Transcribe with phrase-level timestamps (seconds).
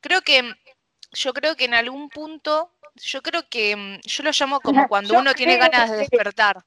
[0.00, 0.54] Creo que,
[1.12, 5.18] yo creo que en algún punto, yo creo que, mm, yo lo llamo como cuando
[5.18, 6.64] uno tiene ganas de despertar.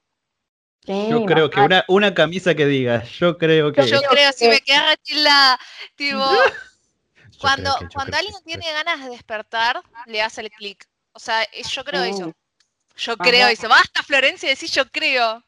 [0.86, 3.86] yo creo que una, una camisa que diga, yo creo que.
[3.86, 5.58] Yo creo, si me queda chila,
[5.96, 6.24] tipo,
[7.40, 10.86] cuando, cuando alguien tiene ganas de despertar, le hace el clic.
[11.12, 12.32] O sea, yo creo eso.
[12.96, 13.68] Yo creo eso.
[13.68, 15.42] Basta, Florencia, decir yo creo.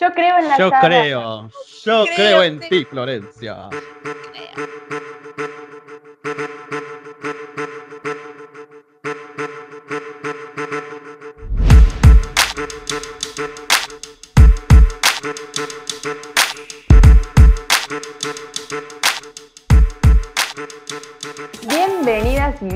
[0.00, 1.50] yo creo en la Yo creo.
[1.84, 3.68] Yo creo, en ti, Florencia.
[4.02, 5.07] Bienvenidas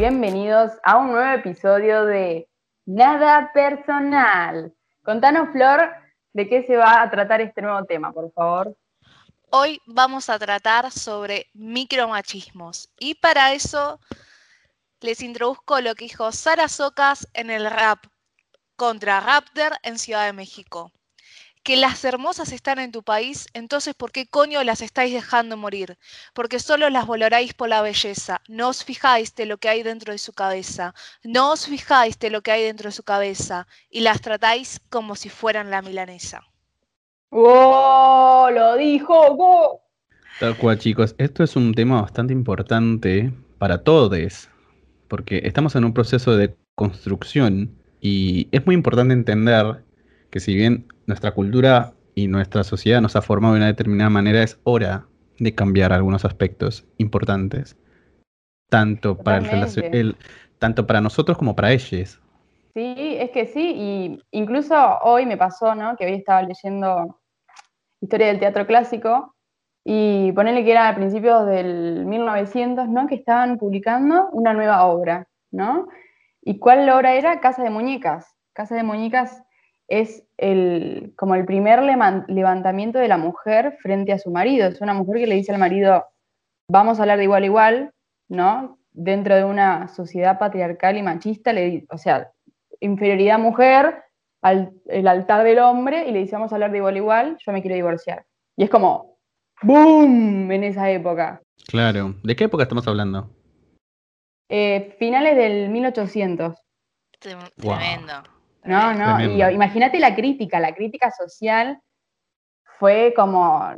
[0.02, 2.48] bienvenidos a un nuevo episodio de
[2.86, 4.74] Nada Personal.
[5.04, 5.92] Contanos, Flor,
[6.32, 8.76] de qué se va a tratar este nuevo tema, por favor.
[9.50, 14.00] Hoy vamos a tratar sobre micromachismos y para eso
[15.00, 18.00] les introduzco lo que dijo Sara Socas en el rap
[18.74, 20.90] contra Raptor en Ciudad de México
[21.62, 25.96] que las hermosas están en tu país, entonces ¿por qué coño las estáis dejando morir?
[26.34, 30.12] Porque solo las valoráis por la belleza, no os fijáis de lo que hay dentro
[30.12, 34.00] de su cabeza, no os fijáis de lo que hay dentro de su cabeza y
[34.00, 36.42] las tratáis como si fueran la milanesa.
[37.30, 38.50] ¡Oh!
[38.52, 39.80] Lo dijo.
[40.40, 41.14] Tal cual, chicos.
[41.18, 44.48] Esto es un tema bastante importante para todos,
[45.08, 49.84] porque estamos en un proceso de construcción y es muy importante entender
[50.30, 54.42] que si bien nuestra cultura y nuestra sociedad nos ha formado de una determinada manera,
[54.42, 55.06] es hora
[55.38, 57.76] de cambiar algunos aspectos importantes,
[58.70, 60.16] tanto para, el,
[60.58, 62.18] tanto para nosotros como para ellos.
[62.74, 65.96] Sí, es que sí, y incluso hoy me pasó, ¿no?
[65.96, 67.20] Que hoy estaba leyendo
[68.00, 69.34] historia del teatro clásico
[69.84, 73.06] y ponerle que era a principios del 1900, ¿no?
[73.06, 75.88] Que estaban publicando una nueva obra, ¿no?
[76.40, 77.40] ¿Y cuál obra era?
[77.40, 78.34] Casa de Muñecas.
[78.54, 79.42] Casa de Muñecas
[79.92, 84.66] es el, como el primer levantamiento de la mujer frente a su marido.
[84.66, 86.06] Es una mujer que le dice al marido,
[86.66, 87.94] vamos a hablar de igual a igual,
[88.26, 88.78] ¿no?
[88.92, 92.30] Dentro de una sociedad patriarcal y machista, le, o sea,
[92.80, 94.02] inferioridad mujer,
[94.40, 97.36] al, el altar del hombre, y le dice, vamos a hablar de igual a igual,
[97.44, 98.24] yo me quiero divorciar.
[98.56, 99.18] Y es como,
[99.62, 100.50] ¡boom!
[100.50, 101.42] en esa época.
[101.66, 102.14] Claro.
[102.22, 103.28] ¿De qué época estamos hablando?
[104.48, 106.56] Eh, finales del 1800.
[107.20, 108.22] Tremendo.
[108.64, 111.80] No, no, y imagínate la crítica, la crítica social
[112.78, 113.74] fue como,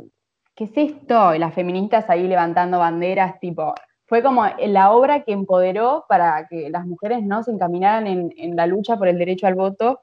[0.55, 1.33] ¿qué es esto?
[1.33, 3.73] Y las feministas ahí levantando banderas, tipo,
[4.07, 8.67] fue como la obra que empoderó para que las mujeres no se encaminaran en, la
[8.67, 10.01] lucha por el derecho al voto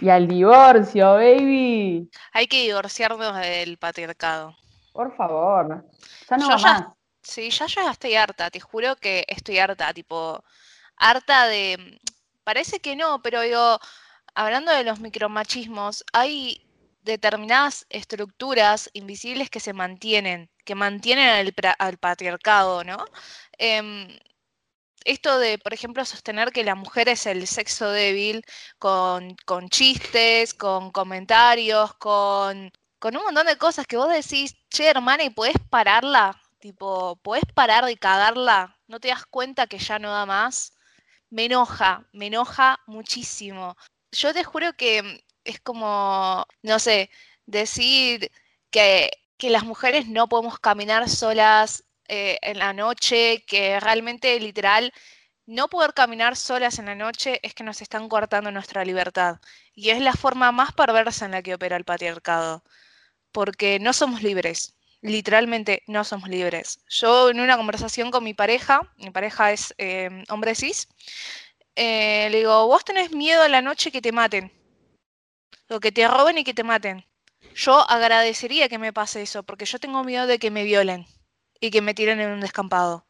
[0.00, 2.08] y al divorcio, baby.
[2.32, 4.54] Hay que divorciarnos del patriarcado.
[4.92, 5.84] Por favor,
[6.30, 6.86] ya no va más.
[7.22, 10.44] Sí, ya yo ya estoy harta, te juro que estoy harta, tipo,
[10.96, 12.00] harta de
[12.46, 13.80] Parece que no, pero digo,
[14.36, 16.64] hablando de los micromachismos, hay
[17.02, 21.28] determinadas estructuras invisibles que se mantienen, que mantienen
[21.78, 22.98] al, patriarcado, ¿no?
[23.58, 24.16] Em,
[25.04, 28.44] esto de, por ejemplo, sostener que la mujer es el sexo débil
[28.78, 29.36] con,
[29.70, 32.70] chistes, con comentarios, con,
[33.02, 36.40] un montón de cosas que vos decís, che, hermana, ¿y podés pararla?
[36.60, 38.78] Tipo, ¿podés parar de cagarla?
[38.86, 40.75] ¿No te das cuenta que ya no da más?
[41.30, 43.76] Me enoja, me enoja muchísimo.
[44.12, 47.10] Yo te juro que es como, no sé,
[47.46, 48.30] decir
[48.70, 49.10] que,
[49.40, 54.92] las mujeres no podemos caminar solas eh, en la noche, que realmente literal
[55.46, 59.40] no poder caminar solas en la noche es que nos están cortando nuestra libertad.
[59.74, 62.64] Y es la forma más perversa en la que opera el patriarcado,
[63.32, 66.80] porque no somos libres literalmente no somos libres.
[66.88, 70.88] Yo en una conversación con mi pareja, mi pareja es eh, hombre cis,
[71.76, 74.52] eh, le digo, vos tenés miedo a la noche que te maten,
[75.68, 77.04] o que te roben y que te maten.
[77.54, 81.06] Yo agradecería que me pase eso, porque yo tengo miedo de que me violen
[81.60, 83.06] y que me tiren en un descampado.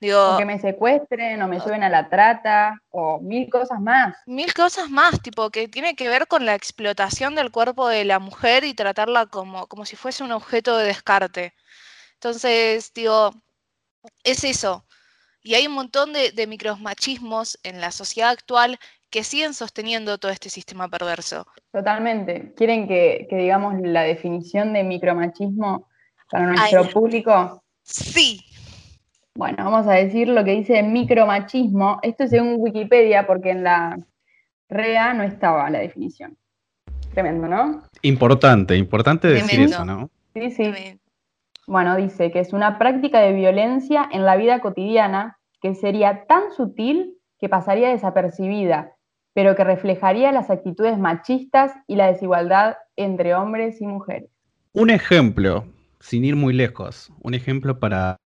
[0.00, 4.16] Digo, o que me secuestren, o me lleven a la trata, o mil cosas más.
[4.26, 8.18] Mil cosas más, tipo, que tiene que ver con la explotación del cuerpo de la
[8.18, 11.52] mujer y tratarla como, como si fuese un objeto de descarte.
[12.14, 13.30] Entonces, digo,
[14.24, 14.86] es eso.
[15.42, 18.78] Y hay un montón de, de micromachismos en la sociedad actual
[19.10, 21.46] que siguen sosteniendo todo este sistema perverso.
[21.72, 22.54] Totalmente.
[22.56, 25.88] ¿Quieren que, digamos la definición de micromachismo
[26.30, 27.62] para nuestro público?
[27.82, 28.44] Sí,
[29.40, 31.98] bueno, vamos a decir lo que dice micromachismo.
[32.02, 33.98] Esto es según Wikipedia, porque en la
[34.68, 36.36] REA no estaba la definición.
[37.14, 37.82] Tremendo, ¿no?
[38.02, 40.10] Importante, importante decir eso, ¿no?
[40.34, 40.70] Sí, sí.
[41.66, 46.52] Bueno, dice que es una práctica de violencia en la vida cotidiana que sería tan
[46.54, 48.92] sutil que pasaría desapercibida,
[49.32, 54.28] pero que reflejaría las actitudes machistas y la desigualdad entre hombres y mujeres.
[54.74, 55.64] Un ejemplo,
[55.98, 58.18] sin ir muy lejos, un ejemplo para,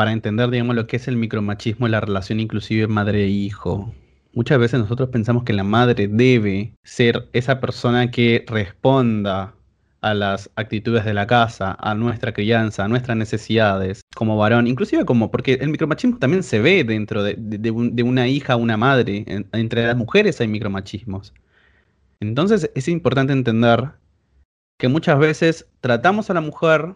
[0.00, 3.92] para entender, digamos, lo que es el micromachismo y la relación inclusive madre-hijo.
[4.32, 9.52] Muchas veces nosotros pensamos que la madre debe ser esa persona que responda
[10.00, 15.04] a las actitudes de la casa, a nuestra crianza, a nuestras necesidades como varón, inclusive
[15.04, 19.98] como, porque el micromachismo también se ve dentro de, una hija, una madre, entre las
[19.98, 21.34] mujeres hay micromachismos.
[22.20, 23.90] Entonces es importante entender
[24.78, 26.94] que muchas veces tratamos a la mujer,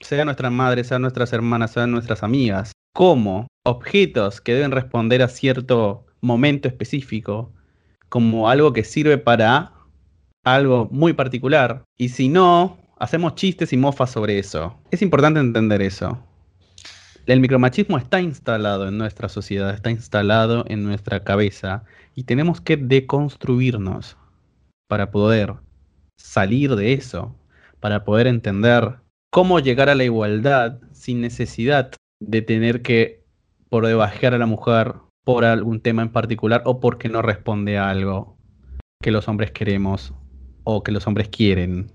[0.00, 5.28] sea nuestra madre, sea nuestras hermanas, sean nuestras amigas, como objetos que deben responder a
[5.28, 7.52] cierto momento específico,
[8.08, 9.72] como algo que sirve para
[10.44, 11.84] algo muy particular.
[11.98, 14.78] Y si no, hacemos chistes y mofas sobre eso.
[14.90, 16.22] Es importante entender eso.
[17.26, 21.84] El micromachismo está instalado en nuestra sociedad, está instalado en nuestra cabeza
[22.14, 24.16] y tenemos que deconstruirnos
[24.86, 25.54] para poder
[26.16, 27.34] salir de eso,
[27.80, 29.00] para poder entender
[29.36, 31.90] cómo llegar a la igualdad sin necesidad
[32.20, 33.22] de tener que
[33.68, 34.94] por debajear a la mujer
[35.26, 38.38] por algún tema en particular o porque no responde a algo
[39.02, 40.14] que los hombres queremos
[40.64, 41.92] o que los hombres quieren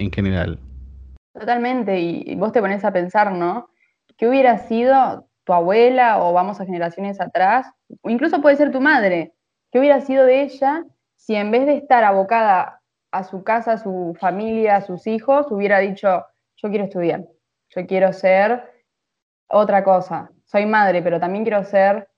[0.00, 0.58] en general.
[1.32, 3.70] Totalmente, y vos te pones a pensar, ¿no?
[4.16, 7.68] ¿Qué hubiera sido tu abuela o vamos a generaciones atrás?
[8.02, 9.32] O incluso puede ser tu madre.
[9.70, 10.84] ¿Qué hubiera sido de ella
[11.14, 12.80] si en vez de estar abocada
[13.12, 16.24] a su casa, a su familia, a sus hijos, hubiera dicho,
[16.62, 17.24] yo quiero estudiar,
[17.70, 18.70] yo quiero ser
[19.48, 22.08] otra cosa, soy madre, pero también quiero ser,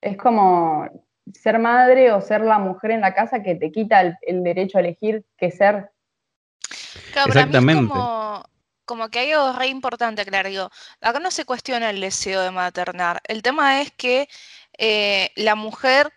[0.00, 0.88] es como
[1.32, 4.80] ser madre o ser la mujer en la casa que te quita el, derecho a
[4.80, 5.90] elegir qué ser.
[7.26, 7.92] Exactamente.
[8.84, 10.70] como, que hay algo re importante, claro, digo,
[11.00, 14.28] acá no se cuestiona el deseo de maternar, el tema es que
[14.76, 16.12] eh, la mujer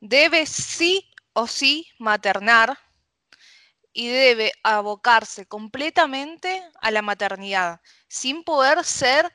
[0.00, 2.78] debe sí o sí maternar
[3.96, 9.32] y debe abocarse completamente a la maternidad, sin poder ser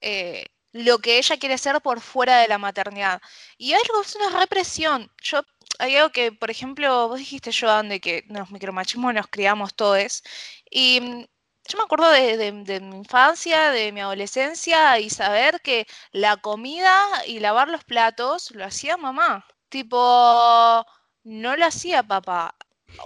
[0.00, 3.22] eh, lo que ella quiere ser por fuera de la maternidad.
[3.56, 5.12] Y algo es una represión.
[5.22, 5.42] Yo,
[5.78, 10.24] hay algo que, por ejemplo, vos dijiste, Joan, de que los micromachismos nos criamos todos.
[10.68, 11.20] Y mm,
[11.68, 17.38] yo me acuerdo de, mi infancia, de mi adolescencia, y saber que la comida y
[17.40, 19.46] lavar los platos lo hacía mamá.
[19.68, 20.84] Tipo,
[21.24, 22.56] no lo hacía papá.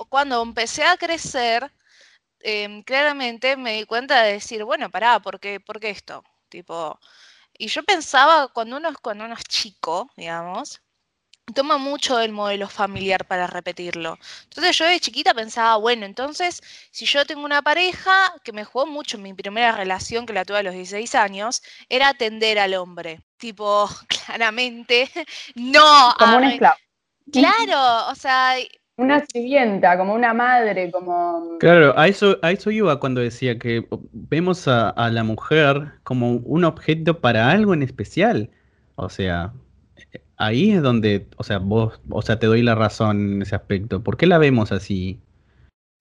[0.08, 1.70] Cuando empecé a crecer,
[2.40, 6.22] em, claramente me di cuenta de decir, bueno, pará, ¿por qué, ¿por qué esto?
[6.48, 6.98] Tipo,
[7.58, 10.80] y yo pensaba, cuando uno, cuando uno es chico, digamos,
[11.52, 14.18] toma mucho del modelo familiar para repetirlo.
[14.44, 18.86] Entonces yo de chiquita pensaba, bueno, entonces si yo tengo una pareja que me jugó
[18.86, 22.74] mucho en mi primera relación, que la tuve a los 16 años, era atender al
[22.74, 23.20] hombre.
[23.36, 25.10] Tipo, claramente,
[25.54, 26.14] no.
[26.18, 26.78] Como un esclavo.
[27.32, 28.54] Claro, o sea,
[28.96, 31.58] una sirvienta, como una madre, como...
[31.58, 36.64] Claro, a eso, a eso iba cuando decía que vemos a, la mujer como un
[36.64, 38.50] objeto para algo en especial.
[38.96, 39.52] O sea,
[40.36, 44.02] ahí es donde, o sea, vos, o sea, te doy la razón en ese aspecto.
[44.02, 45.18] ¿Por qué la vemos así?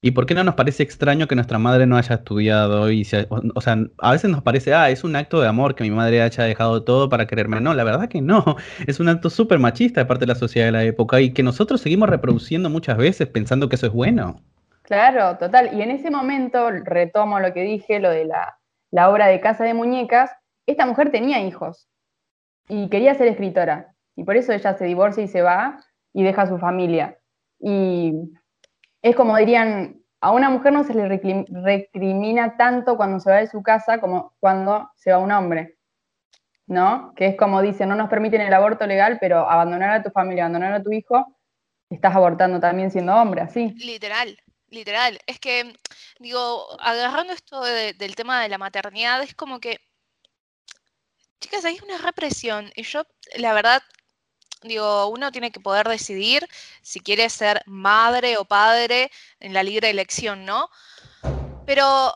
[0.06, 2.92] ¿Y por qué no nos parece extraño que nuestra madre no haya estudiado?
[2.92, 5.92] Y o, sea, a veces nos parece, ah, es un acto de amor que mi
[5.92, 7.62] madre haya dejado todo para quererme.
[7.62, 8.44] No, la verdad que no.
[8.86, 11.42] Es un acto súper machista de parte de la sociedad de la época y que
[11.42, 14.42] nosotros seguimos reproduciendo muchas veces pensando que eso es bueno.
[14.82, 15.70] Claro, total.
[15.74, 18.60] Y en ese momento, retomo lo que dije, lo de la,
[18.92, 20.32] la obra de Casa de Muñecas,
[20.66, 21.88] esta mujer tenía hijos
[22.68, 23.96] y quería ser escritora.
[24.18, 25.80] Y por eso ella se divorcia y se va
[26.12, 27.18] y deja a su familia.
[27.58, 28.12] Y
[29.04, 33.48] es como dirían, a una mujer no se le recrimina tanto cuando se va de
[33.48, 35.78] su casa como cuando se va un hombre,
[36.66, 37.14] ¿no?
[37.14, 40.46] Que es como dicen, no nos permiten el aborto legal, pero abandonar a tu familia,
[40.46, 41.38] abandonar a tu hijo,
[41.90, 43.74] estás abortando también siendo hombre, así.
[43.76, 44.38] Literal,
[44.70, 45.20] literal.
[45.28, 45.74] Es que,
[46.20, 49.80] digo, agarrando esto del tema de la maternidad, es como que,
[51.42, 52.72] chicas, hay una represión.
[52.76, 53.04] Y yo,
[53.36, 53.84] la verdad,
[54.64, 56.48] Digo, uno tiene que poder decidir
[56.82, 60.70] si quiere ser madre o padre en la libre elección, ¿no?
[61.66, 62.14] Pero,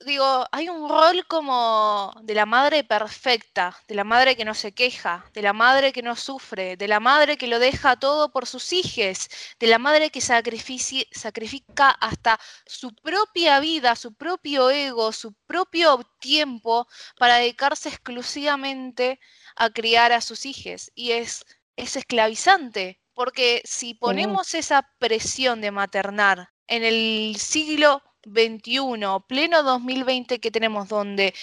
[0.00, 4.72] digo, hay un rol como de la madre perfecta, de la madre que no se
[4.72, 8.46] queja, de la madre que no sufre, de la madre que lo deja todo por
[8.46, 15.32] sus hijos, de la madre que sacrifica hasta su propia vida, su propio ego, su
[15.46, 16.86] propio tiempo
[17.18, 19.18] para dedicarse exclusivamente
[19.56, 20.90] a criar a sus hijos.
[20.94, 21.44] Y es
[21.76, 28.80] es esclavizante, porque si ponemos esa presión de maternar en el siglo XXI,
[29.28, 31.34] pleno 2020 que tenemos, donde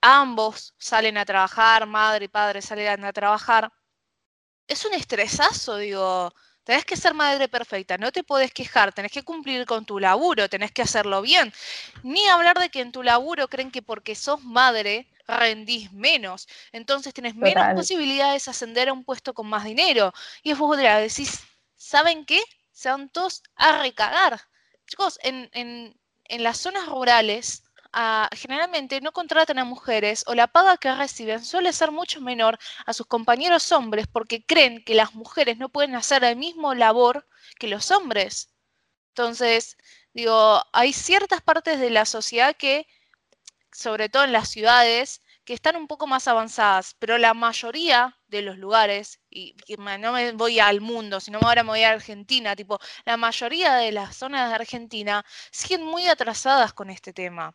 [0.00, 3.72] ambos salen a trabajar, madre y padre salen a trabajar,
[4.66, 6.32] es un estresazo, digo,
[6.64, 10.48] tenés que ser madre perfecta, no te podés quejar, tenés que cumplir con tu laburo,
[10.48, 11.52] tenés que hacerlo bien.
[12.02, 17.14] Ni hablar de que en tu laburo creen que porque sos madre rendís menos, entonces
[17.14, 20.12] tenés menos posibilidades de ascender a un puesto con más dinero.
[20.42, 21.40] Y es vos decís,
[21.76, 22.40] ¿saben qué?
[22.72, 24.40] Se van todos a recagar.
[24.86, 27.63] Chicos, en, en, en las zonas rurales
[28.32, 32.92] generalmente no contratan a mujeres o la paga que reciben suele ser mucho menor a
[32.92, 37.26] sus compañeros hombres porque creen que las mujeres no pueden hacer el mismo labor
[37.58, 38.54] que los hombres.
[39.10, 39.76] Entonces,
[40.12, 42.86] digo, hay ciertas partes de la sociedad que,
[43.72, 48.42] sobre todo en las ciudades, que están un poco más avanzadas, pero la mayoría de
[48.42, 52.80] los lugares, y, no me voy al mundo, sino ahora me voy a Argentina, tipo,
[53.04, 57.54] la mayoría de las zonas de Argentina siguen muy atrasadas con este tema.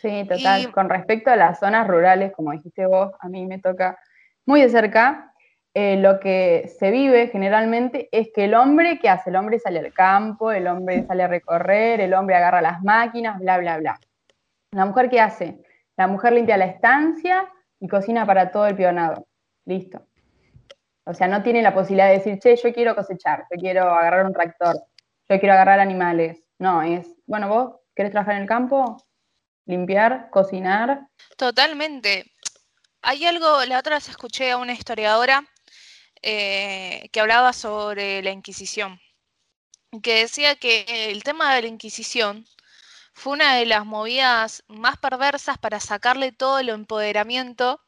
[0.00, 0.72] Sí, total.
[0.72, 3.98] Con respecto a las zonas rurales, como dijiste vos, a mí me toca
[4.46, 5.34] muy de cerca.
[5.72, 9.30] Eh, lo que se vive generalmente es que el hombre, ¿qué hace?
[9.30, 13.38] El hombre sale al campo, el hombre sale a recorrer, el hombre agarra las máquinas,
[13.38, 14.00] bla, bla, bla.
[14.72, 15.62] La mujer, ¿qué hace?
[15.96, 19.26] La mujer limpia la estancia y cocina para todo el pionado.
[19.64, 20.06] Listo.
[21.04, 24.26] O sea, no tiene la posibilidad de decir, che, yo quiero cosechar, yo quiero agarrar
[24.26, 24.76] un tractor,
[25.28, 26.42] yo quiero agarrar animales.
[26.58, 28.96] No, es, bueno, vos querés trabajar en el campo,
[29.70, 31.08] limpiar, cocinar.
[31.36, 32.30] Totalmente.
[33.02, 35.48] Hay algo, la otra vez escuché a una historiadora
[36.22, 39.00] eh, que hablaba sobre la Inquisición,
[40.02, 42.46] que decía que el tema de la Inquisición
[43.14, 47.80] fue una de las movidas más perversas para sacarle todo el empoderamiento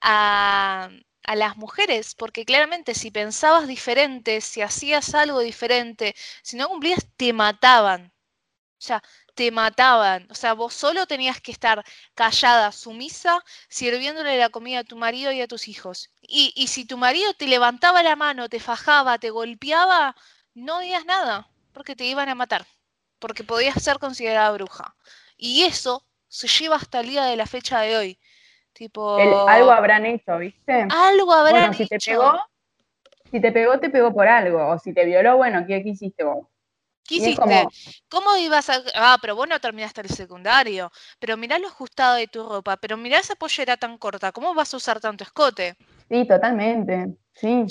[0.00, 0.90] a,
[1.24, 7.06] a las mujeres, porque claramente si pensabas diferente, si hacías algo diferente, si no cumplías,
[7.16, 8.12] te mataban.
[8.80, 9.02] O sea,
[9.34, 10.26] te mataban.
[10.30, 11.84] O sea, vos solo tenías que estar
[12.14, 16.10] callada, sumisa, sirviéndole la comida a tu marido y a tus hijos.
[16.22, 20.14] Y, si tu marido te levantaba la mano, te fajaba, te golpeaba,
[20.54, 22.66] no digas nada, porque te iban a matar,
[23.18, 24.94] porque podías ser considerada bruja.
[25.36, 28.18] Y eso se lleva hasta el día de la fecha de hoy.
[28.72, 29.18] Tipo...
[29.48, 30.86] algo habrán hecho, ¿viste?
[30.90, 32.38] Algo habrán si Te pegó,
[33.30, 34.68] si te pegó, te pegó por algo.
[34.68, 36.46] O si te violó, bueno, ¿qué, qué hiciste vos?
[37.10, 37.66] ¿Qué hiciste?
[38.08, 38.82] ¿Cómo ibas a.?
[38.94, 40.92] Ah, pero vos no terminaste el secundario.
[41.18, 42.76] Pero mirá lo ajustado de tu ropa.
[42.76, 44.30] Pero mirá esa pollera tan corta.
[44.30, 45.76] ¿Cómo vas a usar tanto escote?
[46.08, 47.08] Sí, totalmente.
[47.34, 47.64] Sí.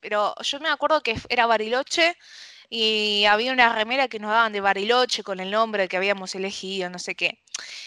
[0.00, 2.18] pero yo me acuerdo que era Bariloche
[2.68, 6.90] y había una remera que nos daban de Bariloche con el nombre que habíamos elegido,
[6.90, 7.42] no sé qué.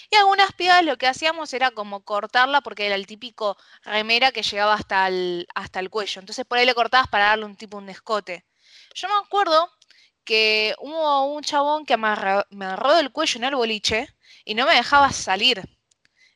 [0.09, 4.41] Y algunas pibas lo que hacíamos era como cortarla porque era el típico remera que
[4.41, 6.21] llegaba hasta el, hasta el cuello.
[6.21, 8.45] Entonces por ahí le cortabas para darle un tipo un escote.
[8.93, 9.69] Yo me acuerdo
[10.25, 14.09] que hubo un chabón que me agarró, del cuello en el boliche
[14.43, 15.63] y no me dejaba salir.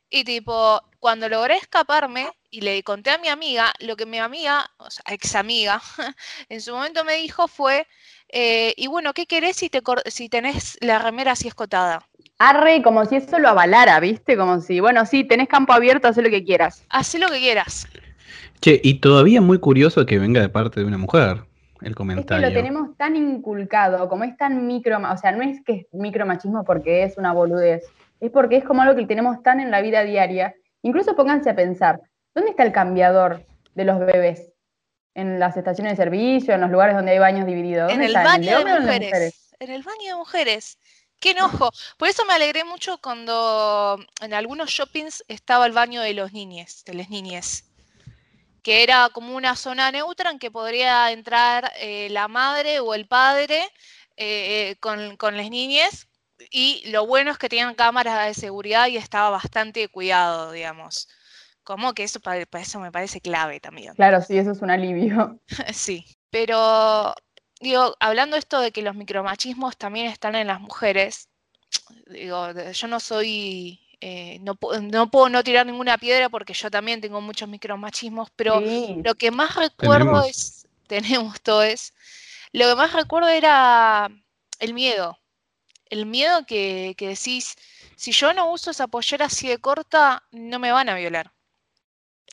[0.08, 4.70] Y tipo, cuando logré escaparme y le conté a mi amiga, lo que mi amiga,
[4.78, 5.80] o sea, ex amiga,
[6.48, 7.86] en su momento me dijo fue,
[8.28, 12.08] eh, y bueno, ¿qué querés si, te, si tenés la remera así escotada?
[12.38, 14.36] Arre, como si eso lo avalara, ¿viste?
[14.36, 16.84] Como si, bueno, sí, tenés campo abierto, haz lo que quieras.
[16.88, 17.86] Haz lo que quieras.
[18.60, 21.49] Che, y todavía muy curioso que venga de parte de una mujer
[21.82, 22.46] el comentario.
[22.46, 25.72] Es que lo tenemos tan inculcado, como es tan micro, o sea, no es que
[25.72, 27.84] es micromachismo porque es una boludez,
[28.20, 30.54] es porque es como algo que tenemos tan en la vida diaria.
[30.82, 32.00] Incluso pónganse a pensar,
[32.34, 33.44] ¿dónde está el cambiador
[33.74, 34.52] de los bebés?
[35.14, 37.92] ¿En las estaciones de servicio, en los lugares donde hay baños divididos?
[37.92, 39.54] En el baño de, mujeres.
[39.58, 40.78] En el baño de mujeres.
[41.18, 41.70] ¡Qué enojo!
[41.98, 46.82] Por eso me alegré mucho cuando en algunos shoppings estaba el baño de los niñes,
[46.86, 47.69] de las niñes
[48.62, 53.06] que era como una zona neutra en que podría entrar eh, la madre o el
[53.06, 53.68] padre
[54.16, 56.08] eh, con, las niñas.
[56.50, 61.08] Y lo bueno es que tenían cámaras de seguridad y estaba bastante cuidado, digamos.
[61.62, 63.94] Como que eso para, eso me parece clave también.
[63.94, 65.38] Claro, sí, eso es un alivio.
[65.74, 67.14] sí, pero
[67.60, 71.28] digo, hablando esto de que los micromachismos también están en las mujeres,
[72.06, 77.00] digo, yo no soy eh, no, no, puedo no tirar ninguna piedra porque yo también
[77.00, 81.92] tengo muchos micromachismos, pero lo que más recuerdo es, tenemos todo es,
[82.52, 84.10] lo que más recuerdo era
[84.58, 85.18] el miedo,
[85.86, 87.56] el miedo que, decís,
[87.96, 91.32] si yo no uso esa pollera así de corta, no me van a violar.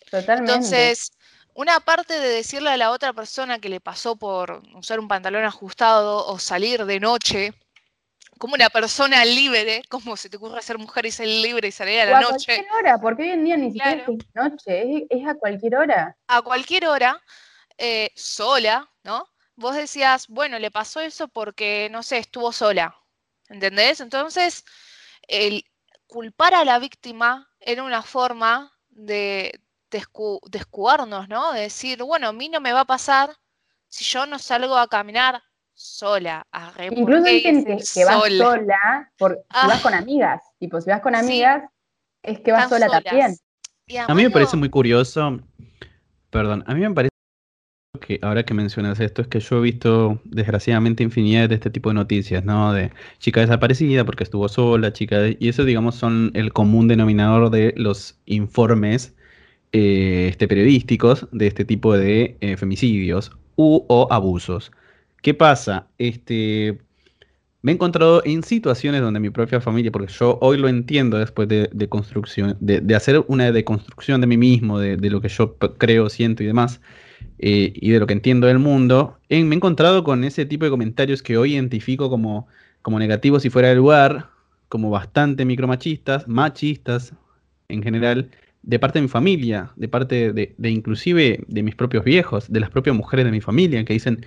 [0.10, 0.54] Totalmente.
[0.54, 1.12] Entonces,
[1.54, 5.44] una parte de decirle a la otra persona que le pasó por usar un pantalón
[5.44, 7.54] ajustado o salir de noche,
[8.38, 12.02] como una persona libre, como se te ocurre ser mujer y ser libre y salir
[12.02, 12.54] a la noche.
[12.54, 16.18] A cualquier hora, porque hoy en día ni siquiera es noche, es, a cualquier hora.
[16.28, 17.22] A cualquier hora,
[17.78, 19.28] eh, sola, ¿no?
[19.56, 22.96] Vos decías, bueno, le pasó eso porque, no sé, estuvo sola,
[23.50, 24.00] ¿entendés?
[24.00, 24.64] Entonces,
[26.06, 31.54] culpar a la víctima era una forma de, descuarnos, ¿no?
[31.54, 33.36] De decir, bueno, a mí no me va a pasar
[33.88, 35.42] si yo no salgo a caminar
[35.78, 36.46] sola.
[36.92, 39.84] Incluso hay gente que va sola, por, si vas ah.
[39.84, 40.42] con amigas.
[40.60, 41.64] Tipo, si vas con amigas,
[42.24, 43.38] es que vas sola también.
[44.08, 45.40] A mí me parece muy curioso,
[46.30, 47.12] perdón, a mí me parece
[48.02, 51.90] que ahora que mencionas esto es que yo he visto desgraciadamente infinidad de este tipo
[51.90, 52.74] de noticias, ¿no?
[52.74, 57.74] De chica desaparecida porque estuvo sola, chica, y eso digamos son el común denominador de
[57.78, 59.16] los informes
[59.72, 64.72] eh, este, periodísticos de este tipo de eh, femicidios u o abusos.
[65.22, 65.88] ¿Qué pasa?
[65.98, 66.78] Este,
[67.62, 71.50] me he encontrado en situaciones donde mi propia familia, porque yo hoy lo entiendo después
[71.50, 76.44] de, construcción, de, hacer una deconstrucción de mí mismo, de, lo que yo creo, siento
[76.44, 76.80] y demás,
[77.40, 80.72] eh, y de lo que entiendo del mundo, me he encontrado con ese tipo de
[80.72, 82.48] comentarios que hoy identifico como,
[82.82, 84.30] como negativos y fuera de lugar,
[84.70, 87.14] como bastante micromachistas, machistas
[87.70, 88.30] en general,
[88.62, 92.60] de parte de mi familia, de parte de, de, inclusive de mis propios viejos, de
[92.60, 94.26] las propias mujeres de mi familia, que dicen,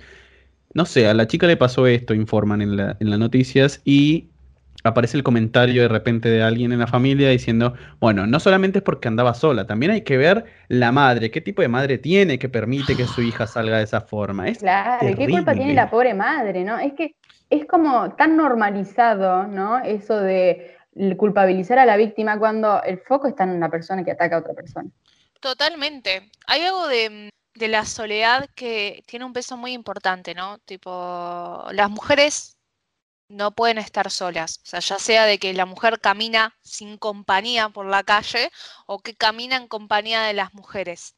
[0.73, 4.29] no sé, a la chica le pasó esto, informan en, la, en las noticias, y
[4.83, 8.83] aparece el comentario de repente de alguien en la familia diciendo, bueno, no solamente es
[8.83, 12.49] porque andaba sola, también hay que ver la madre, qué tipo de madre tiene que
[12.49, 14.47] permite que su hija salga de esa forma.
[14.47, 16.79] Es claro, ¿qué culpa tiene la pobre madre, no?
[16.79, 17.15] Es que
[17.49, 19.79] es como tan normalizado, ¿no?
[19.79, 20.77] Eso de
[21.17, 24.53] culpabilizar a la víctima cuando el foco está en una persona que ataca a otra
[24.53, 24.89] persona.
[25.39, 26.29] Totalmente.
[26.47, 30.59] Hay algo de, de la soledad que tiene un peso muy importante, ¿no?
[30.59, 32.57] Tipo, las mujeres
[33.29, 34.59] no pueden estar solas.
[34.63, 38.51] O sea, ya sea de que la mujer camina sin compañía por la calle
[38.87, 41.15] o que camina en compañía de las mujeres,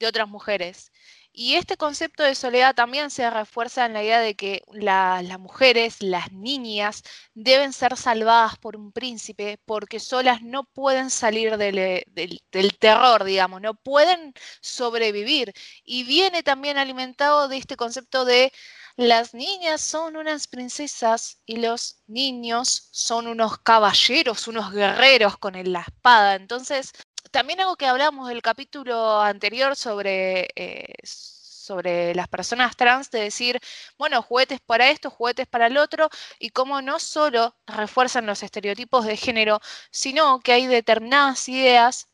[0.00, 0.92] de otras mujeres.
[1.36, 6.00] Y este concepto de soledad también se refuerza en la idea de que las mujeres,
[6.00, 7.02] las niñas,
[7.34, 12.04] deben ser salvadas por un príncipe porque solas no pueden salir del,
[12.52, 15.52] del, terror, digamos, no pueden sobrevivir.
[15.84, 18.52] Y viene también alimentado de este concepto de
[18.96, 25.80] las niñas son unas princesas y los niños son unos caballeros, unos guerreros con la
[25.80, 26.36] espada.
[26.36, 26.92] Entonces,
[27.34, 33.58] también algo que hablamos del capítulo anterior sobre, eh, sobre las personas trans, de decir,
[33.98, 39.04] bueno, juguetes para esto, juguetes para el otro, y cómo no solo refuerzan los estereotipos
[39.04, 39.58] de género,
[39.90, 42.06] sino que hay determinadas ideas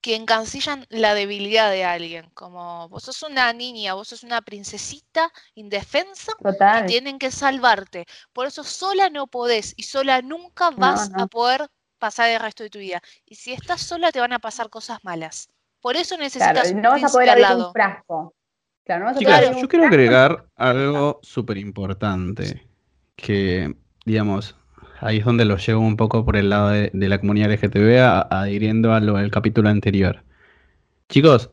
[0.00, 5.30] que encancillan la debilidad de alguien, como vos sos una niña, vos sos una princesita
[5.56, 6.32] indefensa
[6.70, 8.06] y tienen que salvarte.
[8.32, 12.70] Por eso sola no podés y sola nunca vas a poder pasar el resto de
[12.70, 13.02] tu vida.
[13.26, 15.50] Y si estás sola te van a pasar cosas malas.
[15.80, 18.34] Por eso necesitas no vas a poder abrir un frasco.
[18.86, 22.66] yo quiero agregar algo súper importante
[23.16, 24.56] que, digamos,
[25.00, 28.92] ahí es donde lo llevo un poco por el lado de, la comunidad LGTB, adhiriendo
[28.92, 30.24] a lo del capítulo anterior.
[31.08, 31.50] Chicos,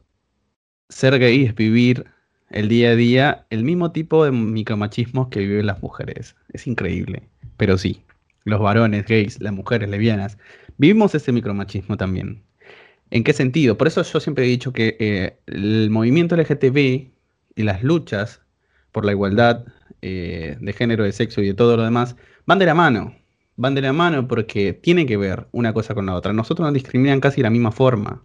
[0.89, 2.05] ser gay es vivir
[2.49, 6.35] el día a día el mismo tipo de micromachismo que viven las mujeres.
[6.53, 7.27] Es increíble.
[7.57, 8.04] Pero sí,
[8.45, 10.37] los varones gays, las mujeres lesbianas,
[10.77, 12.43] vivimos ese micromachismo también.
[13.11, 13.77] ¿En qué sentido?
[13.77, 16.77] Por eso yo siempre he dicho que eh, el movimiento LGTB
[17.55, 18.41] y las luchas
[18.91, 19.65] por la igualdad
[20.01, 23.15] eh, de género, de sexo y de todo lo demás van de la mano
[23.57, 26.33] van de la mano porque tiene que ver una cosa con la otra.
[26.33, 28.23] Nosotros nos discriminan casi de la misma forma.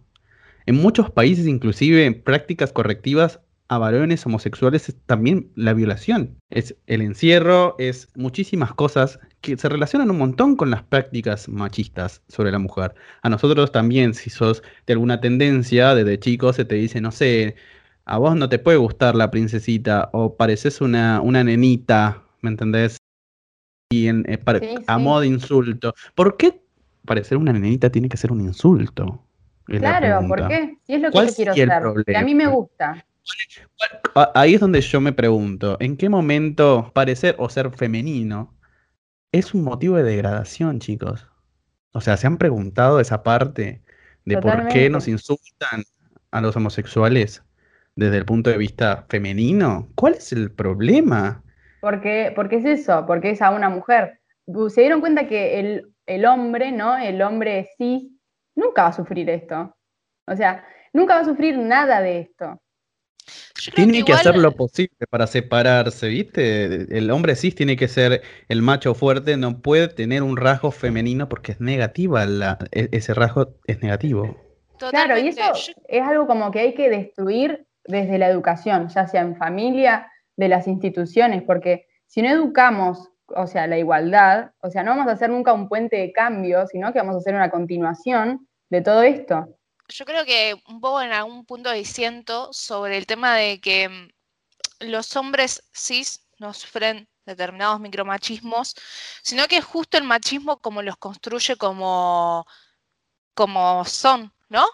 [0.65, 3.39] En muchos países, inclusive, prácticas correctivas
[3.71, 6.37] a varones homosexuales es también la violación.
[6.49, 12.21] Es el encierro, es muchísimas cosas que se relacionan un montón con las prácticas machistas
[12.27, 12.93] sobre la mujer.
[13.21, 17.55] A nosotros también, si sos de alguna tendencia, desde chico se te dice, no sé,
[18.03, 22.97] a vos no te puede gustar la princesita o pareces una, una nenita, ¿me entendés?
[23.89, 24.37] y en, eh,
[24.87, 25.93] a modo de insulto.
[26.13, 26.61] ¿Por qué
[27.05, 29.23] parecer una nenita tiene que ser un insulto?
[29.65, 30.77] claro, ¿por qué?
[30.83, 32.17] Si es lo que yo quiero ser.
[32.17, 33.05] a mí me gusta.
[34.35, 38.57] Ahí es donde yo me pregunto, ¿en qué momento parecer o ser femenino
[39.31, 41.27] es un motivo de degradación, chicos?
[41.93, 43.83] O sea, ¿se han preguntado esa parte
[44.25, 45.83] de por qué nos insultan
[46.31, 47.43] a los homosexuales
[47.95, 49.89] desde el punto de vista femenino?
[49.95, 51.43] ¿Cuál es el problema?
[51.81, 54.19] Porque, porque es eso, porque es a una mujer.
[54.69, 55.59] Se dieron cuenta que
[56.05, 56.97] el, hombre, ¿no?
[56.97, 58.03] El hombre cis
[58.55, 59.75] nunca va a sufrir esto.
[60.27, 62.61] O sea, nunca va a sufrir nada de esto.
[63.75, 66.97] Tiene que, hacer lo posible para separarse, ¿viste?
[66.97, 71.29] El hombre cis tiene que ser el macho fuerte, no puede tener un rasgo femenino
[71.29, 74.37] porque es negativa, la, e, ese rasgo es negativo.
[74.89, 75.41] Claro, y eso
[75.87, 80.07] es algo como que hay que destruir desde la educación, ya sea en familia,
[80.37, 85.07] de las instituciones, porque si no educamos o sea, la igualdad, o sea, no vamos
[85.07, 88.81] a hacer nunca un puente de cambio, sino que vamos a hacer una continuación de
[88.81, 89.47] todo esto.
[89.91, 94.09] Yo creo que un poco en algún punto diciendo sobre el tema de que mm,
[94.81, 98.75] los hombres cis no sufren determinados micromachismos,
[99.21, 102.45] sino que es justo el machismo como los construye como,
[103.33, 104.65] como son, ¿no?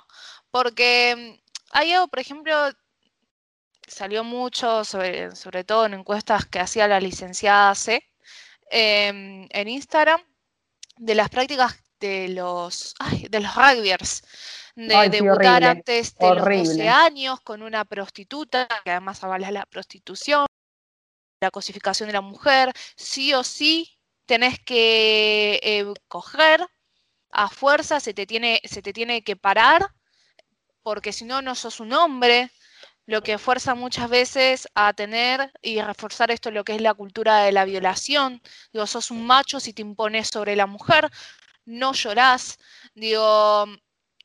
[0.52, 2.54] Porque mm, hay algo, por ejemplo,
[3.88, 8.04] salió mucho, sobre, sobre todo en encuestas que hacía la licenciada C,
[8.70, 10.22] em, en Instagram,
[10.98, 12.96] de las prácticas de los,
[13.30, 14.24] de los rugbyers,
[14.78, 20.46] de debutar antes de los 12 años con una prostituta, que además avala la prostitución,
[21.42, 26.66] la cosificación de la mujer, sí o sí tenés que eh, coger
[27.32, 29.88] a fuerza, se te, tiene, se te tiene que parar,
[30.84, 32.52] porque si no, no sos un hombre,
[33.08, 37.40] lo que fuerza muchas veces a tener y reforzar esto lo que es la cultura
[37.40, 38.42] de la violación.
[38.72, 41.10] Digo, sos un macho si te impones sobre la mujer,
[41.66, 42.60] no llorás.
[42.94, 43.66] Digo,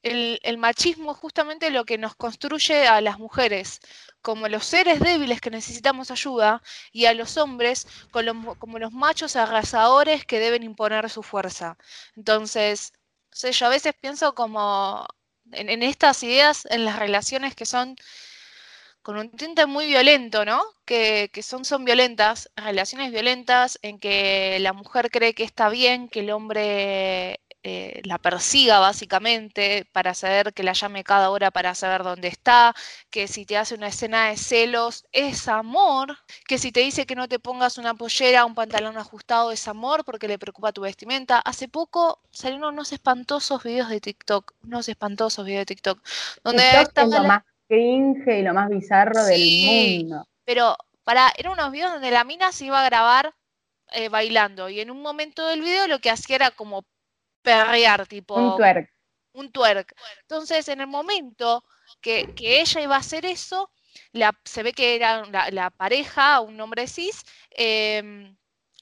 [0.02, 3.80] el, machismo es justamente lo que nos construye a las mujeres
[4.22, 6.62] como los seres débiles que necesitamos ayuda
[6.92, 11.76] y a los hombres como los machos arrasadores que deben imponer su fuerza.
[12.16, 12.92] Entonces,
[13.30, 15.06] sé, yo a veces pienso como
[15.52, 17.96] en, en estas ideas, en las relaciones que son
[19.02, 20.62] con un tinte muy violento, ¿no?
[20.84, 26.20] Que, son, son violentas, relaciones violentas en que la mujer cree que está bien que
[26.20, 32.02] el hombre eh, la persiga básicamente para saber que la llame cada hora para saber
[32.02, 32.74] dónde está,
[33.08, 37.14] que si te hace una escena de celos es amor, que si te dice que
[37.14, 41.38] no te pongas una pollera, un pantalón ajustado es amor porque le preocupa tu vestimenta.
[41.38, 46.02] Hace poco salieron unos espantosos videos de TikTok, unos espantosos videos de TikTok,
[46.42, 50.26] donde estaba cringe y lo más bizarro del mundo.
[50.44, 53.34] Pero para, eran unos videos donde la mina se iba a grabar
[53.92, 56.84] eh, bailando y en un momento del video lo que hacía era como
[57.42, 58.34] perrear, tipo...
[58.34, 58.90] Un twerk.
[59.34, 59.94] Un twerk.
[60.22, 61.64] Entonces, en el momento
[62.00, 63.70] que, ella iba a hacer eso,
[64.12, 68.36] la, se ve que era la, pareja, un hombre cis, em,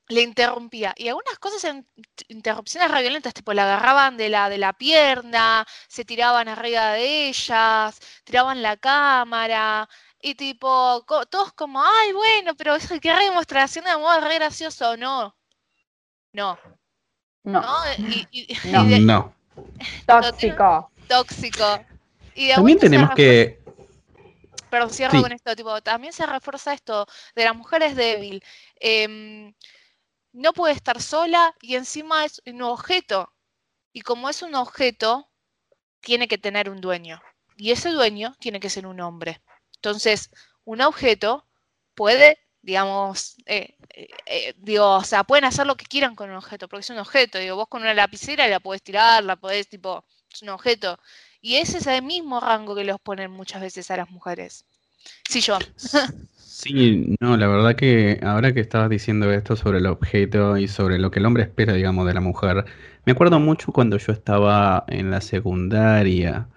[0.08, 0.94] le interrumpía.
[0.96, 1.88] Y algunas cosas, en,
[2.28, 7.28] interrupciones re violentas, tipo la agarraban de la, de la pierna, se tiraban arriba de
[7.28, 9.88] ellas, tiraban la cámara,
[10.22, 15.36] y tipo, todos como, ay, bueno, pero qué demostración de amor, re gracioso, no.
[16.32, 16.58] No.
[17.44, 17.62] No.
[19.00, 19.34] No.
[20.06, 20.90] Tóxico.
[21.08, 21.84] Tóxico.
[22.34, 23.60] Y También tenemos que.
[24.70, 28.42] Perdón, cierro con esto, tipo, también se refuerza esto de la mujer es débil.
[28.78, 29.52] Eh,
[30.32, 33.32] no puede estar sola y encima es un objeto.
[33.92, 35.28] Y como es un objeto,
[36.00, 37.20] tiene que tener un dueño.
[37.56, 39.42] Y ese dueño tiene que ser un hombre.
[39.76, 40.30] Entonces,
[40.64, 41.46] un objeto
[41.94, 46.36] puede, digamos, eh, eh, eh, digo, o sea, pueden hacer lo que quieran con un
[46.36, 47.38] objeto, porque es un objeto.
[47.38, 50.98] Digo, vos con una lapicera la podés tirar, la podés, tipo, es un objeto.
[51.40, 54.64] Y ese es el mismo rango que los ponen muchas veces a las mujeres.
[55.28, 55.58] Sí, yo.
[56.36, 60.98] Sí, no, la verdad que ahora que estabas diciendo esto sobre el objeto y sobre
[60.98, 62.66] lo que el hombre espera, digamos, de la mujer,
[63.06, 66.48] me acuerdo mucho cuando yo estaba en la secundaria.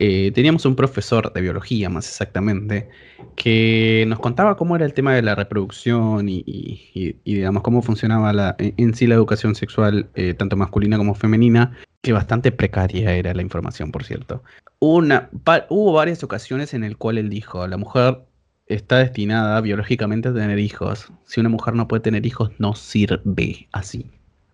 [0.00, 2.88] Eh, teníamos un profesor de biología, más exactamente,
[3.34, 8.94] que nos contaba cómo era el tema de la reproducción y, digamos, cómo funcionaba en
[8.94, 13.90] sí la educación sexual, eh, tanto masculina como femenina, que bastante precaria era la información,
[13.90, 14.44] por cierto.
[14.78, 15.30] Una,
[15.68, 18.20] hubo varias ocasiones en el cual él dijo, la mujer
[18.68, 21.12] está destinada biológicamente a tener hijos.
[21.24, 24.08] Si una mujer no puede tener hijos, no sirve así.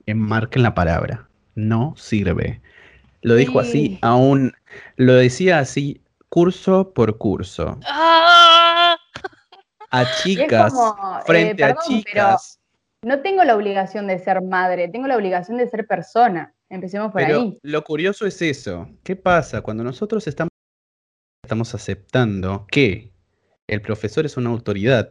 [0.06, 1.28] Enmarquen la palabra.
[1.54, 2.62] No sirve.
[3.24, 4.52] Lo dijo así aún.
[4.96, 7.78] Lo decía así curso por curso.
[7.86, 8.98] Ah.
[9.90, 12.60] A chicas, eh, frente a chicas.
[13.02, 16.54] no tengo la obligación de ser madre, tengo la obligación de ser persona.
[16.68, 17.58] Empecemos por ahí.
[17.62, 18.90] Lo curioso es eso.
[19.02, 20.50] ¿Qué pasa cuando nosotros estamos,
[21.42, 23.10] estamos aceptando que
[23.68, 25.10] el profesor es una autoridad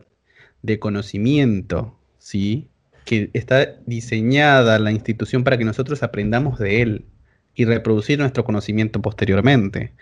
[0.62, 2.70] de conocimiento, ¿sí?
[3.06, 7.06] Que está diseñada la institución para que nosotros aprendamos de él
[7.56, 9.94] y reproducir nuestro conocimiento posteriormente.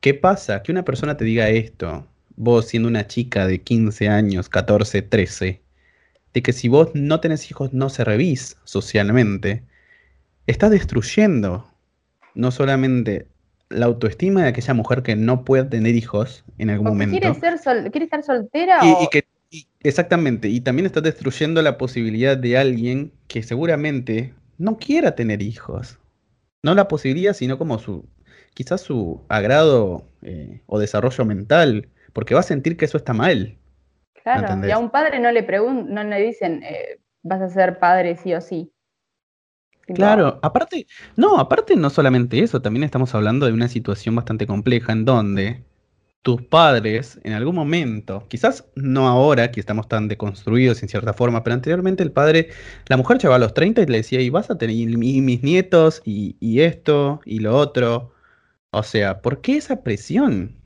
[0.00, 0.62] ¿Qué pasa?
[0.62, 5.60] Que una persona te diga esto, vos siendo una chica de 15 años, 14, 13,
[6.32, 9.62] de que si vos no tenés hijos no se revís socialmente,
[10.46, 11.66] estás destruyendo
[12.34, 13.26] no solamente
[13.68, 17.18] la autoestima de aquella mujer que no puede tener hijos en algún momento.
[17.18, 19.24] Quiere, ser quiere estar soltera y, que,
[19.82, 25.99] exactamente, y también está destruyendo la posibilidad de alguien que seguramente no quiera tener hijos.
[26.62, 28.08] No la posibilidad, sino como su,
[28.54, 33.56] quizás su agrado eh, o desarrollo mental, porque va a sentir que eso está mal.
[34.22, 37.78] Claro, y a un padre no le preguntan, no le dicen, eh, vas a ser
[37.78, 38.72] padre sí o sí.
[39.94, 44.92] Claro, aparte, no, aparte no solamente eso, también estamos hablando de una situación bastante compleja
[44.92, 45.64] en donde
[46.22, 51.42] tus padres en algún momento, quizás no ahora que estamos tan deconstruidos en cierta forma,
[51.42, 52.50] pero anteriormente el padre,
[52.88, 56.02] la mujer llegaba a los 30 y le decía, y vas a tener mis nietos
[56.04, 58.12] y, y esto y lo otro.
[58.70, 60.56] O sea, ¿por qué esa presión?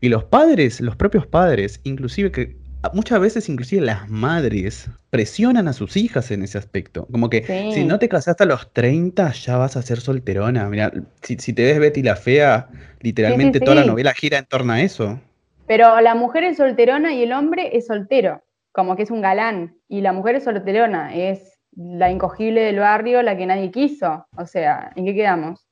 [0.00, 2.56] Y los padres, los propios padres, inclusive que
[2.94, 7.06] muchas veces inclusive las madres presionan a sus hijas en ese aspecto.
[7.10, 10.68] Como que si no te casaste a los 30 ya vas a ser solterona.
[10.68, 12.68] Mira, si, te ves Betty la Fea,
[13.00, 15.20] literalmente toda la novela gira en torno a eso.
[15.66, 19.76] Pero la mujer es solterona y el hombre es soltero, como que es un galán.
[19.88, 24.26] Y la mujer es solterona, es la incogible del barrio, la que nadie quiso.
[24.36, 25.66] O sea, ¿en qué quedamos?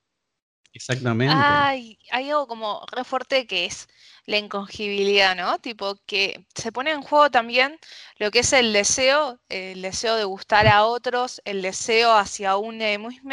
[0.72, 1.32] Exactamente.
[1.34, 3.88] hay algo como re fuerte que es
[4.26, 5.58] la incongibilidad, ¿no?
[5.58, 7.78] Tipo que se pone en juego también
[8.16, 12.78] lo que es el deseo, el deseo de gustar a otros, el deseo hacia un
[12.78, 13.30] mismo,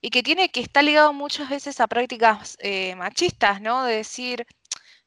[0.00, 3.84] y que tiene que estar ligado muchas veces a prácticas eh, machistas, ¿no?
[3.84, 4.46] De decir,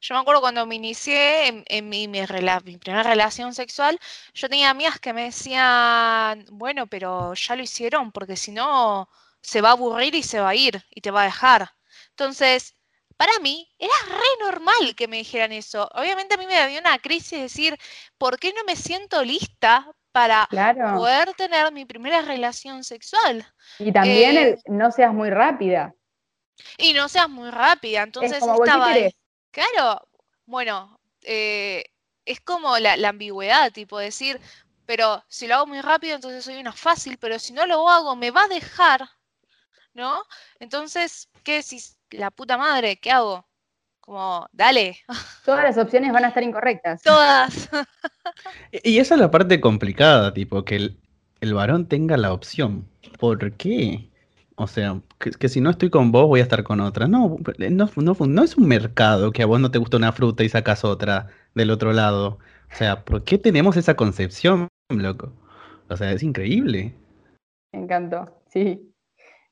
[0.00, 3.98] yo me acuerdo cuando me inicié en, mi, mi, primera relación sexual,
[4.34, 9.08] yo tenía amigas que me decían, bueno, pero ya lo hicieron, porque si no,
[9.42, 11.74] se va a aburrir y se va a ir y te va a dejar.
[12.10, 12.76] Entonces,
[13.20, 15.86] para mí era re normal que me dijeran eso.
[15.92, 17.76] Obviamente a mí me dio una crisis de decir,
[18.16, 20.48] ¿por qué no me siento lista para
[20.96, 23.46] poder tener mi primera relación sexual?
[23.78, 25.94] Y también eh, no seas muy rápida.
[26.78, 28.04] Y no seas muy rápida.
[28.04, 29.14] Entonces estaba ahí.
[29.50, 30.00] Claro,
[30.46, 31.84] bueno, eh,
[32.24, 34.40] es como la, la ambigüedad, tipo decir,
[34.86, 38.16] pero si lo hago muy rápido, entonces soy una fácil, pero si no lo hago,
[38.16, 39.06] me va a dejar,
[39.94, 40.22] ¿no?
[40.58, 42.00] Entonces, ¿qué decís?
[42.12, 43.46] la puta madre, ¿qué hago?
[44.00, 44.96] Como, dale.
[45.44, 47.02] Todas las opciones van a estar incorrectas.
[47.02, 47.68] Todas.
[48.72, 50.94] y esa es la parte complicada, tipo, que
[51.40, 52.88] el, varón tenga la opción.
[53.18, 54.08] ¿Por qué?
[54.56, 57.08] O sea, que, si no estoy con vos voy a estar con otra.
[57.08, 57.38] No,
[57.70, 60.84] no, no, es un mercado que a vos no te gusta una fruta y sacas
[60.84, 62.38] otra del otro lado.
[62.72, 65.32] O sea, ¿por qué tenemos esa concepción, loco?
[65.88, 66.94] O sea, es increíble.
[67.72, 68.89] Me encantó, sí.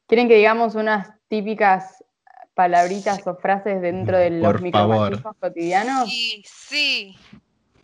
[0.09, 2.03] ¿Quieren que digamos unas típicas
[2.55, 6.09] palabritas o frases dentro de los micromachismos cotidianos?
[6.09, 7.17] Sí, sí.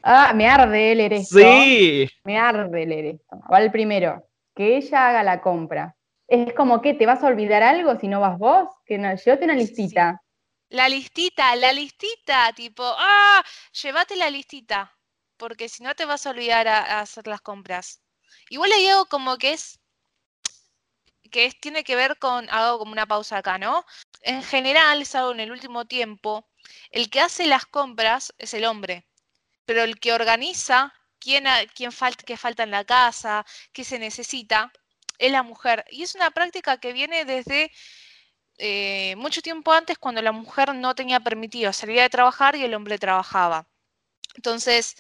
[0.02, 1.38] Ah, me arde leer esto.
[1.38, 2.08] Sí.
[2.24, 3.38] Me arde leer esto.
[3.52, 4.26] Va el primero.
[4.54, 5.96] Que ella haga la compra.
[6.26, 8.68] Es como que te vas a olvidar algo si no vas vos.
[8.86, 10.22] Que no, llévate una listita.
[10.70, 13.44] La listita, la listita, tipo, ah,
[13.82, 14.96] llévate la listita.
[15.36, 18.02] Porque si no te vas a olvidar a, hacer las compras.
[18.48, 19.78] Igual le digo como que es
[21.34, 23.84] que tiene que ver con, hago como una pausa acá, ¿no?
[24.22, 26.48] En general, es algo en el último tiempo,
[26.92, 29.04] el que hace las compras es el hombre,
[29.64, 34.72] pero el que organiza quién, quién falta, qué falta en la casa, qué se necesita,
[35.18, 35.84] es la mujer.
[35.90, 37.72] Y es una práctica que viene desde
[38.58, 42.74] eh, mucho tiempo antes, cuando la mujer no tenía permitido salir de trabajar y el
[42.74, 43.66] hombre trabajaba.
[44.36, 44.94] Entonces,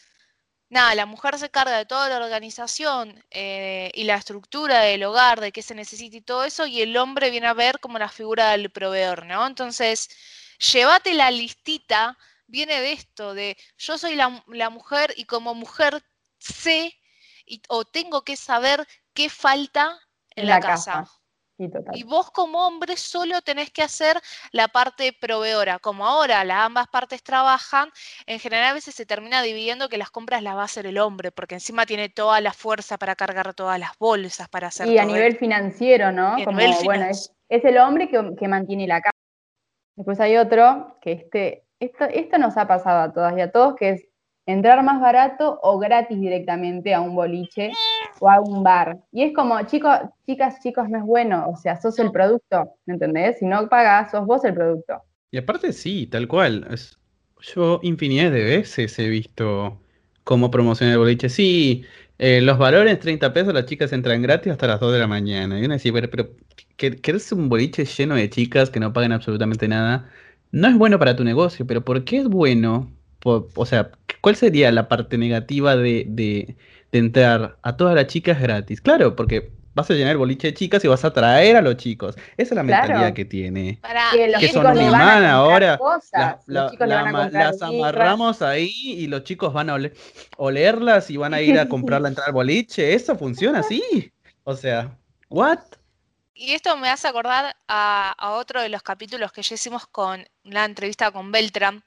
[0.68, 5.40] nada, la mujer se carga de toda la organización eh, y la estructura del hogar,
[5.40, 8.08] de qué se necesita y todo eso, y el hombre viene a ver como la
[8.08, 9.46] figura del proveedor, ¿no?
[9.46, 10.08] Entonces,
[10.72, 16.02] llévate la listita, viene de esto, de yo soy la, mujer y como mujer
[16.38, 16.98] sé
[17.68, 19.98] o tengo que saber qué falta
[20.30, 21.08] en, la, casa.
[21.56, 25.78] Y vos como hombre solo tenés que hacer la parte proveedora.
[25.78, 27.90] Como ahora las ambas partes trabajan,
[28.26, 30.98] en general a veces se termina dividiendo que las compras las va a hacer el
[30.98, 34.88] hombre, porque encima tiene toda la fuerza para cargar todas las bolsas, para hacer...
[34.88, 36.36] Y a nivel financiero, ¿no?
[36.44, 39.16] Como, bueno, es, el hombre que, mantiene la casa.
[39.96, 43.76] Después hay otro, que este, esto, esto nos ha pasado a todas y a todos,
[43.76, 44.08] que es
[44.46, 47.70] entrar más barato o gratis directamente a un boliche
[48.24, 48.98] o a un bar.
[49.12, 52.94] Y es como, chicos, chicas, chicos, no es bueno, o sea, sos el producto, ¿me
[52.94, 53.38] entendés?
[53.38, 55.02] Si no pagas, sos vos el producto.
[55.30, 56.66] Y aparte sí, tal cual.
[56.70, 56.98] Es,
[57.54, 59.78] yo infinidad de veces he visto
[60.24, 61.28] cómo promociona el boliche.
[61.28, 61.84] Sí,
[62.18, 65.60] eh, los valores 30 pesos, las chicas entran gratis hasta las 2 de la mañana.
[65.60, 66.30] Y uno decía, pero, pero
[66.76, 70.10] ¿querés un boliche lleno de chicas que no pagan absolutamente nada?
[70.50, 72.90] No es bueno para tu negocio, pero ¿por qué es bueno?
[73.24, 76.56] o sea, ¿cuál sería la parte negativa de, de,
[76.98, 78.80] entrar a todas las chicas gratis?
[78.80, 81.76] Claro, porque vas a llenar el boliche de chicas y vas a atraer a los
[81.76, 82.16] chicos.
[82.36, 83.80] Esa es la mentalidad que tiene.
[84.38, 85.78] que, son humanas ahora.
[86.46, 89.78] las amarramos ahí y los chicos van a
[90.36, 92.94] olerlas y van a ir a comprar la entrada al boliche.
[92.94, 94.12] Eso funciona así.
[94.44, 94.96] O sea,
[95.28, 95.58] ¿what?
[96.36, 100.64] Y esto me hace acordar a, otro de los capítulos que ya hicimos con la
[100.64, 101.82] entrevista con Beltram,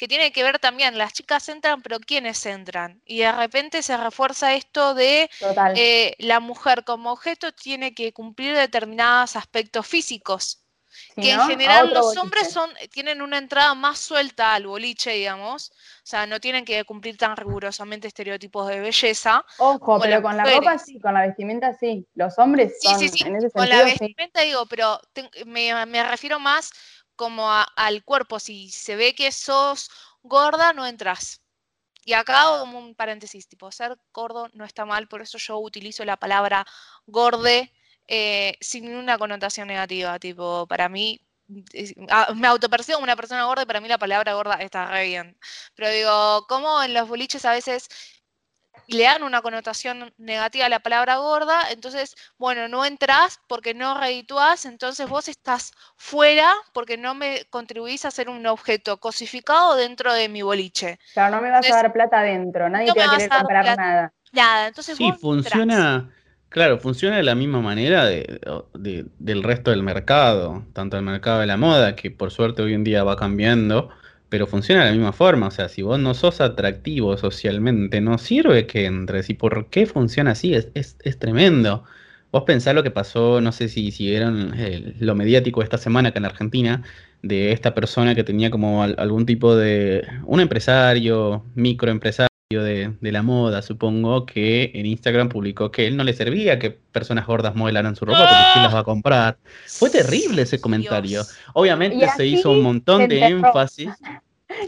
[0.00, 3.02] que tiene que ver también, las chicas entran, pero ¿quiénes entran?
[3.04, 5.28] Y de repente se refuerza esto de
[5.76, 10.64] eh, la mujer como objeto tiene que cumplir determinados aspectos físicos
[11.16, 15.70] que en general los hombres son, tienen una entrada más suelta al boliche, digamos.
[15.70, 19.44] O sea, no tienen que cumplir tan rigurosamente estereotipos de belleza.
[19.58, 22.06] Ojo, pero con la ropa sí, con la vestimenta sí.
[22.14, 23.28] Los hombres son, sí, sí, sí.
[23.28, 25.00] en ese Con la vestimenta digo, pero
[25.46, 26.70] me, refiero más
[27.20, 28.40] como al cuerpo.
[28.40, 29.90] Si se ve que sos
[30.22, 31.42] gorda, no entras.
[32.04, 36.04] Y acá como un paréntesis, tipo, ser gordo no está mal, por eso yo utilizo
[36.06, 36.66] la palabra
[37.06, 37.72] gorde
[38.08, 40.18] eh, sin una connotación negativa.
[40.18, 41.20] Tipo, para mí,
[42.36, 45.38] me autopercibo como una persona gorda y para mí la palabra gorda está re bien.
[45.74, 47.88] Pero digo, como en los boliches a veces
[48.88, 53.98] le dan una connotación negativa a la palabra gorda, entonces, bueno, no entras porque no
[53.98, 60.12] redituás, entonces vos estás fuera porque no me contribuís a ser un objeto cosificado dentro
[60.12, 60.98] de mi boliche.
[61.12, 64.12] Claro, no me vas a dar plata adentro, nadie te va a querer comprar nada.
[64.32, 66.10] Nada, entonces sí, funciona.
[66.48, 71.56] Claro, funciona de la misma manera del resto del mercado, tanto el mercado de la
[71.56, 73.90] moda, que por suerte hoy en día va cambiando,
[74.30, 75.48] pero funciona de la misma forma.
[75.48, 79.28] O sea, si vos no sos atractivo socialmente, no sirve que entres.
[79.30, 80.54] ¿Y por qué funciona así?
[80.54, 81.84] Es, es, tremendo.
[82.32, 86.10] Vos pensás lo que pasó, no sé si, si vieron eh, lo mediático esta semana
[86.10, 86.82] acá en Argentina,
[87.22, 93.62] de esta persona que tenía como algún tipo de, un empresario, microempresario de, la moda,
[93.62, 98.04] supongo, que en Instagram publicó que él no le servía que personas gordas modelaran su
[98.04, 99.38] ropa porque quién las va a comprar.
[99.66, 101.22] Fue terrible ese comentario.
[101.54, 103.90] Obviamente se hizo un montón de énfasis.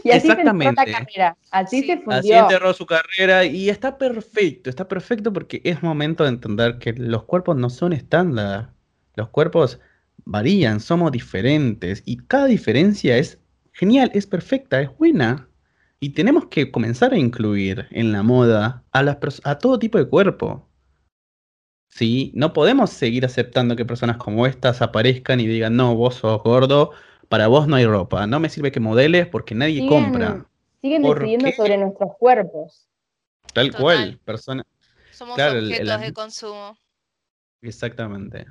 [0.01, 0.81] Y así Exactamente.
[0.85, 1.37] Se carrera.
[1.51, 2.17] Así se fundió.
[2.17, 6.93] Así enterró su carrera y está perfecto, está perfecto porque es momento de entender que
[6.93, 8.69] los cuerpos no son estándar.
[9.15, 9.81] Los cuerpos
[10.23, 13.39] varían, somos diferentes y cada diferencia es
[13.73, 15.49] genial, es perfecta, es buena.
[16.03, 20.09] Y tenemos que comenzar a incluir en la moda a, las a todo tipo de
[20.09, 20.67] cuerpo.
[21.87, 22.33] ¿Sí?
[22.35, 26.91] No podemos seguir aceptando que personas como estas aparezcan y digan, no, vos sos gordo,
[27.29, 28.27] para vos no hay ropa.
[28.27, 30.45] No me sirve que modeles porque nadie compra.
[30.81, 32.89] Siguen decidiendo sobre nuestros cuerpos.
[33.53, 34.65] Tal cual, persona.
[35.09, 36.77] Somos objetos de consumo.
[37.61, 38.47] Exactamente.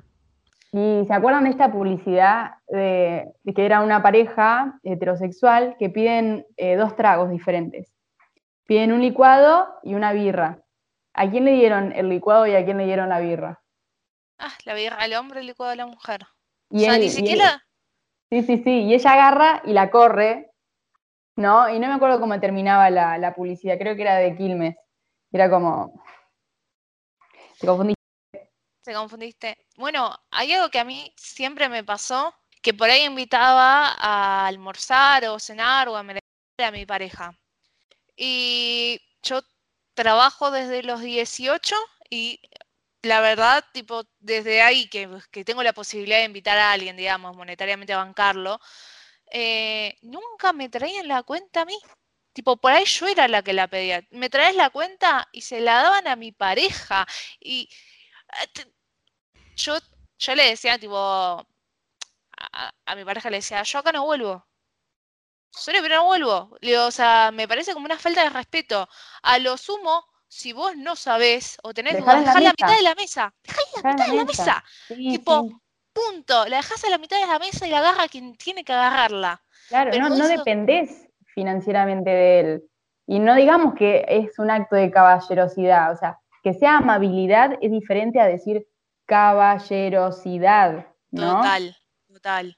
[0.75, 6.75] ¿Y se acuerdan de esta publicidad de, que era una pareja heterosexual que piden eh,
[6.75, 7.93] dos tragos diferentes?
[8.65, 10.63] Piden un licuado y una birra.
[11.13, 13.61] ¿A quién le dieron el licuado y a quién le dieron la birra?
[14.39, 16.21] Ah, la birra al hombre, el licuado a la mujer.
[16.71, 17.63] Y o sea, ni siquiera.
[18.31, 18.81] sí, sí, sí.
[18.81, 20.49] Y ella agarra y la corre,
[21.35, 21.69] ¿no?
[21.69, 24.75] Y no me acuerdo cómo terminaba la, la publicidad, creo que era de Quilmes.
[25.31, 26.03] Era como.
[27.59, 27.93] Te confundí.
[28.83, 29.57] Te confundiste.
[29.77, 35.25] Bueno, hay algo que a mí siempre me pasó, que por ahí invitaba a almorzar
[35.25, 36.21] o cenar o a merendar
[36.59, 37.37] a mi pareja.
[38.17, 39.41] Y yo
[39.95, 41.75] trabajo desde los 18
[42.09, 42.41] y
[43.03, 45.07] la verdad, tipo, desde ahí que,
[45.45, 48.59] tengo la posibilidad de invitar a alguien, digamos, monetariamente a bancarlo,
[49.31, 51.77] eh, nunca me traían la cuenta a mí.
[52.33, 54.03] Tipo, por ahí yo era la que la pedía.
[54.11, 57.07] Me traes la cuenta y se la daban a mi pareja.
[57.39, 57.69] Y
[59.55, 59.77] yo,
[60.17, 64.45] yo le decía, tipo, a, mi pareja le decía, yo acá no vuelvo.
[65.51, 66.57] Sorry, pero no vuelvo.
[66.61, 68.87] Le digo, o sea, me parece como una falta de respeto.
[69.21, 72.95] A lo sumo, si vos no sabés o tenés dudas, dejá la, mitad de la
[72.95, 73.33] mesa.
[73.43, 74.63] Dejá la mitad de la mesa.
[74.87, 75.61] tipo,
[75.93, 76.45] punto.
[76.47, 79.41] La dejás a la mitad de la mesa y la agarra quien tiene que agarrarla.
[79.69, 82.63] Claro, no, no dependés financieramente de él.
[83.05, 85.91] Y no digamos que es un acto de caballerosidad.
[85.91, 88.67] O sea, que sea amabilidad es diferente a decir,
[89.05, 91.37] caballerosidad, ¿no?
[91.37, 91.75] Total,
[92.07, 92.57] total.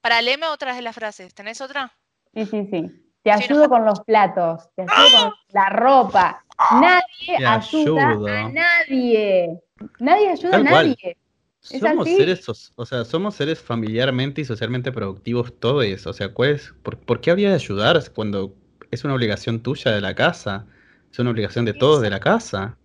[0.00, 1.32] Para léeme otras de las frases.
[1.32, 1.92] ¿Tenés otra?
[2.34, 2.90] Sí, sí, sí.
[3.22, 6.44] Te ayudo con los platos, te ayudo con la ropa.
[6.72, 9.62] Nadie ayuda a nadie.
[9.98, 11.16] Nadie ayuda a nadie.
[11.60, 12.46] Somos seres,
[12.76, 16.06] o sea, somos seres familiarmente y socialmente productivos todos.
[16.06, 18.54] O sea, ¿por, ¿por qué habría de ayudar cuando
[18.90, 20.66] es una obligación tuya de la casa?
[21.14, 22.76] Es una obligación de todos de la casa.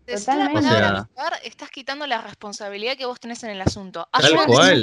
[1.44, 4.08] estás quitando la responsabilidad que vos tenés en el asunto.
[4.12, 4.24] Tal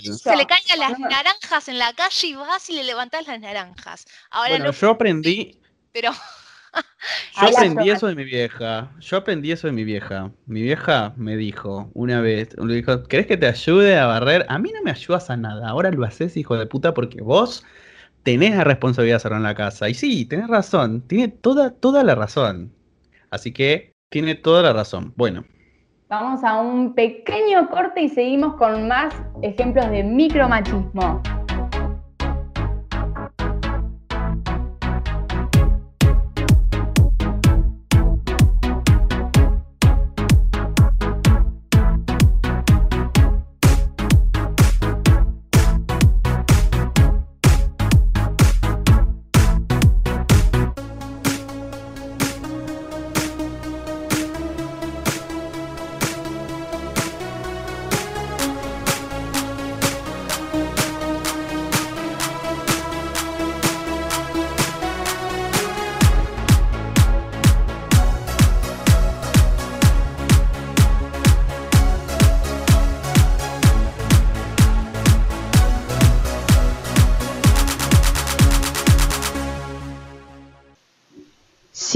[0.03, 4.05] Se le caigan las naranjas en la calle y vas y le levantás las naranjas.
[4.33, 5.61] Ahora bueno, yo aprendí.
[5.93, 6.11] Pero.
[7.41, 8.91] yo aprendí eso de mi vieja.
[8.99, 10.33] Yo aprendí eso de mi vieja.
[10.47, 14.45] Mi vieja me dijo una vez, me dijo, ¿querés que te ayude a barrer?
[14.49, 15.68] A mí no me ayudas a nada.
[15.68, 17.62] Ahora lo haces, hijo de puta, porque vos
[18.25, 19.89] tenés la responsabilidad de hacerlo en la casa.
[19.89, 21.03] Y sí, tenés razón.
[21.03, 22.73] Tiene toda, toda la razón.
[23.31, 25.12] Así que tiene toda la razón.
[25.16, 25.45] Bueno,
[26.09, 29.12] Vamos a un pequeño corte y seguimos con más
[29.43, 31.20] ejemplos de micromachismo.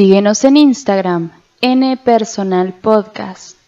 [0.01, 1.31] Síguenos en Instagram,
[1.61, 3.60] npersonalpodcast.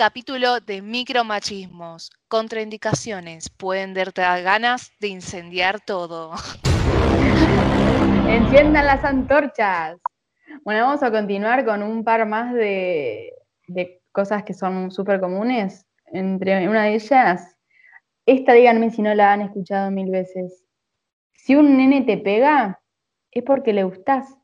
[0.00, 2.10] Capítulo de micromachismos.
[2.26, 3.50] Contraindicaciones.
[3.50, 6.32] Pueden darte ganas de incendiar todo.
[8.26, 9.98] Enciendan las antorchas.
[10.64, 13.30] Bueno, vamos a continuar con un par más de,
[14.10, 15.84] cosas que son súper comunes.
[16.06, 17.58] Entre una de ellas,
[18.24, 20.64] esta díganme si no la han escuchado mil veces.
[21.34, 22.80] Si un nene te pega,
[23.30, 24.34] es porque le gustás.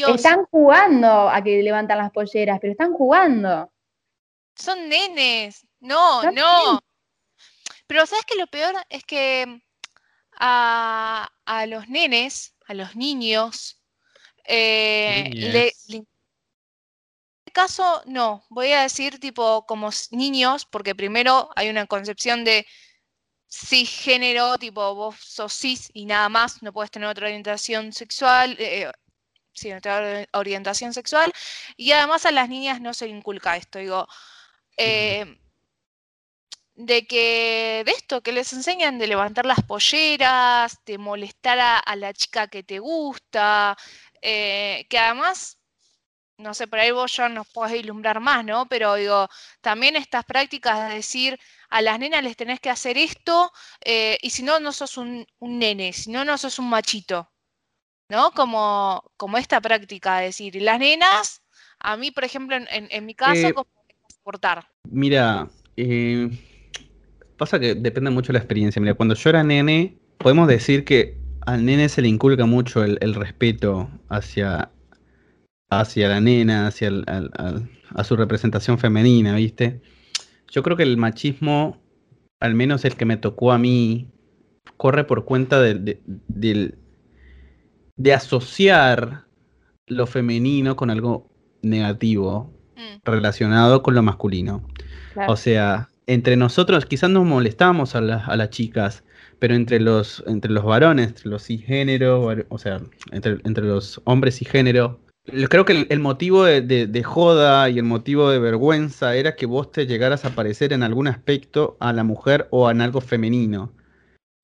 [0.00, 3.70] Están jugando a que levantan las polleras, pero están jugando.
[4.54, 5.66] Son nenes.
[5.80, 6.80] No, no.
[7.86, 8.36] Pero ¿sabes qué?
[8.36, 9.62] Lo peor es que
[10.38, 11.28] a,
[11.68, 13.82] los nenes, a los niños,
[14.44, 16.06] eh, le, en
[17.44, 22.66] este caso no, voy a decir tipo como niños, porque primero hay una concepción de
[23.50, 28.90] cisgénero, tipo vos sos cis y nada más, no puedes tener otra orientación sexual, eh,
[29.52, 29.70] sí,
[30.32, 31.32] orientación sexual,
[31.76, 34.06] y además a las niñas no se inculca esto, digo,
[34.76, 35.38] eh,
[36.74, 42.12] de que, de esto, que les enseñan de levantar las polleras, de molestar a, la
[42.14, 43.76] chica que te gusta,
[44.22, 45.58] eh, que además,
[46.38, 48.68] no sé, por ahí vos ya nos podés ilumbrar más, ¿no?
[48.68, 49.28] Pero digo,
[49.60, 51.38] también estas prácticas de decir,
[51.70, 53.52] a las nenas les tenés que hacer esto,
[53.84, 57.31] eh, y si no, no sos un, un nene, si no, no sos un machito.
[58.12, 58.30] ¿No?
[58.32, 61.42] Como, como esta práctica, de decir, las nenas,
[61.80, 63.66] a mí, por ejemplo, en, en- en mi caso, Eh, como
[64.14, 64.66] soportar.
[64.90, 66.28] Mira, eh,
[67.38, 68.80] pasa que depende mucho de la experiencia.
[68.80, 72.98] Mira, cuando yo era nene, podemos decir que al nene se le inculca mucho el,
[73.00, 74.70] el respeto hacia,
[75.70, 79.80] hacia la nena, hacia el- al- al- a su representación femenina, ¿viste?
[80.50, 81.80] Yo creo que el machismo,
[82.40, 84.08] al menos el que me tocó a mí,
[84.76, 86.78] corre por cuenta de, de- del-
[88.02, 89.24] de asociar
[89.86, 91.30] lo femenino con algo
[91.62, 94.66] negativo Mm, relacionado con lo masculino.
[95.12, 95.32] Claro.
[95.32, 99.04] O sea, entre nosotros quizás nos molestábamos a, las- a las chicas,
[99.38, 102.80] pero entre los, entre los varones, entre los cisgénero, o sea,
[103.12, 105.00] entre, entre los hombres cisgénero,
[105.50, 109.36] creo que el, el motivo de, de- de joda y el motivo de vergüenza era
[109.36, 113.00] que vos te llegaras a parecer en algún aspecto a la mujer o en algo
[113.02, 113.70] femenino.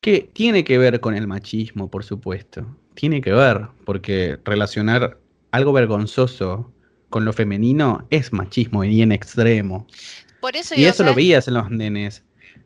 [0.01, 2.66] Que tiene que ver con el machismo, por supuesto.
[2.94, 5.18] Tiene que ver, porque relacionar
[5.51, 6.72] algo vergonzoso
[7.09, 9.86] con lo femenino es machismo y en extremo.
[10.40, 12.22] Por eso Y eso lo veías en los nenes.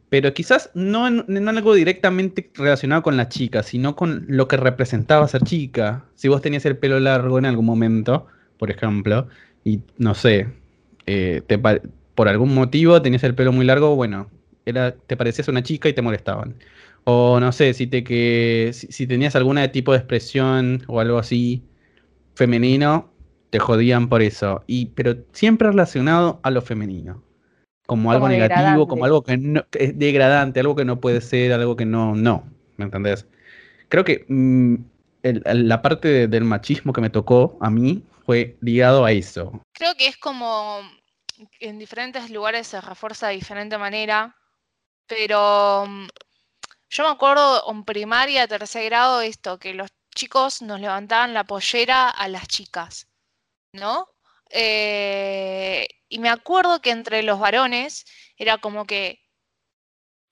[0.09, 5.27] Pero quizás no en, algo directamente relacionado con la chica, sino con lo que representaba
[5.27, 6.05] ser chica.
[6.17, 8.27] Si vos tenías el pelo largo en algún momento,
[8.59, 9.29] por ejemplo,
[9.65, 10.49] y no sé,
[11.07, 14.29] eh, te por algún motivo tenías el pelo muy largo, bueno,
[14.67, 16.57] era, te parecías una chica y te molestaban.
[17.05, 21.19] O no sé, si, te que, si, si tenías algún tipo de expresión o algo
[21.19, 21.65] así
[22.35, 23.11] femenino,
[23.51, 24.63] te jodían por eso.
[24.67, 27.23] Y, pero siempre relacionado a lo femenino.
[27.87, 31.77] Como algo negativo, como algo que, no, es degradante, algo que no puede ser, algo
[31.77, 32.45] que no, no.
[32.77, 33.27] ¿Me entendés?
[33.89, 34.75] Creo que mm,
[35.25, 39.61] el- la parte de- del machismo que me tocó a mí fue ligado a eso.
[39.75, 40.81] Creo que es como
[41.61, 44.37] en diferentes lugares se refuerza de diferente manera,
[45.07, 46.07] pero mm,
[46.93, 52.11] yo me acuerdo en primaria, tercer grado, esto, que los chicos nos levantaban la pollera
[52.11, 53.09] a las chicas,
[53.73, 54.07] ¿no?
[54.51, 58.05] Eh, y me acuerdo que entre los varones
[58.37, 59.23] era como que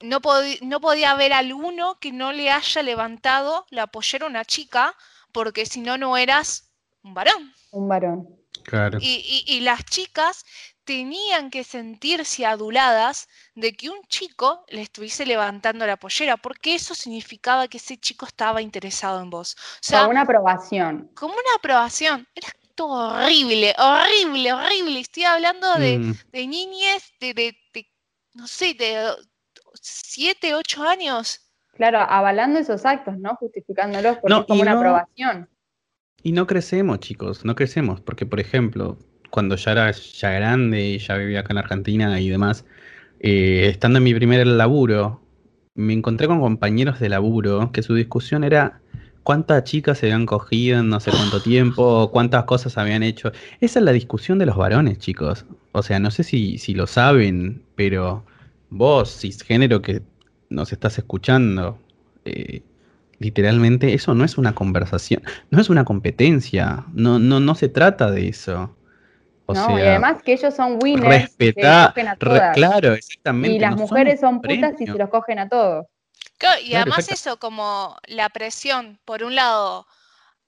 [0.01, 0.19] no,
[0.61, 4.95] no podía haber alguno que no le haya levantado la pollera a una chica,
[5.31, 7.53] porque si no, no eras un varón.
[7.71, 8.37] Un varón.
[8.63, 8.99] Claro.
[9.01, 10.45] Y, y- y las chicas
[10.95, 16.93] tenían que sentirse aduladas de que un chico le estuviese levantando la pollera, porque eso
[16.93, 19.55] significaba que ese chico estaba interesado en vos.
[19.55, 21.09] O sea, Con una aprobación.
[21.15, 22.27] como una aprobación.
[22.35, 24.99] Era todo horrible, horrible, horrible.
[24.99, 27.87] Estoy hablando de, Mm, de niñez de, de- de,
[28.33, 29.13] no sé, de
[29.81, 31.39] 7, 8 años.
[31.73, 33.35] Claro, avalando esos actos, ¿no?
[33.37, 35.49] Justificándolos porque No, es como una no- aprobación.
[36.21, 38.99] Y no crecemos, chicos, no crecemos, porque por ejemplo,
[39.31, 42.65] cuando ya era ya grande y ya vivía acá en Argentina y demás,
[43.19, 45.21] eh, estando en mi primer laburo,
[45.75, 48.81] me encontré con compañeros de laburo que su discusión era
[49.23, 53.31] cuántas chicas se habían cogido en no sé cuánto tiempo, cuántas cosas habían hecho.
[53.61, 55.45] Esa es la discusión de los varones, chicos.
[55.71, 58.25] O sea, no sé si, si lo saben, pero
[58.69, 60.01] vos, cisgénero que
[60.49, 61.79] nos estás escuchando,
[62.25, 62.61] eh,
[63.19, 68.11] literalmente eso no es una conversación, no es una competencia, no, no, no se trata
[68.11, 68.75] de eso.
[69.51, 69.77] O ¿no?
[69.77, 71.53] y además que ellos son winners, que
[72.19, 73.49] re- claro, exactamente.
[73.55, 75.85] y las no mujeres son putas y se los cogen a todos.
[76.37, 79.85] Claro, y Claro, además eso, como la presión, por un lado,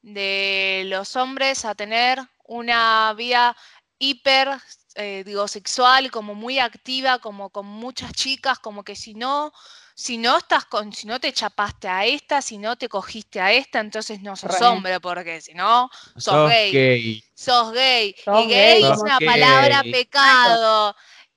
[0.01, 3.55] de los hombres a tener una vida
[3.99, 4.49] hiper,
[4.95, 9.51] eh, digo, sexual, como muy activa, como con muchas chicas, como que si no,
[9.95, 13.51] si no estás con, si no te chapaste a esta, si no te cogiste a
[13.53, 14.59] esta, entonces no sos Re.
[14.61, 17.23] hombre, porque si no, sos, Sos gay, gay.
[17.33, 18.15] sos gay.
[18.23, 19.27] Sos y gay, gay, es una gay.
[19.27, 20.95] palabra pecado.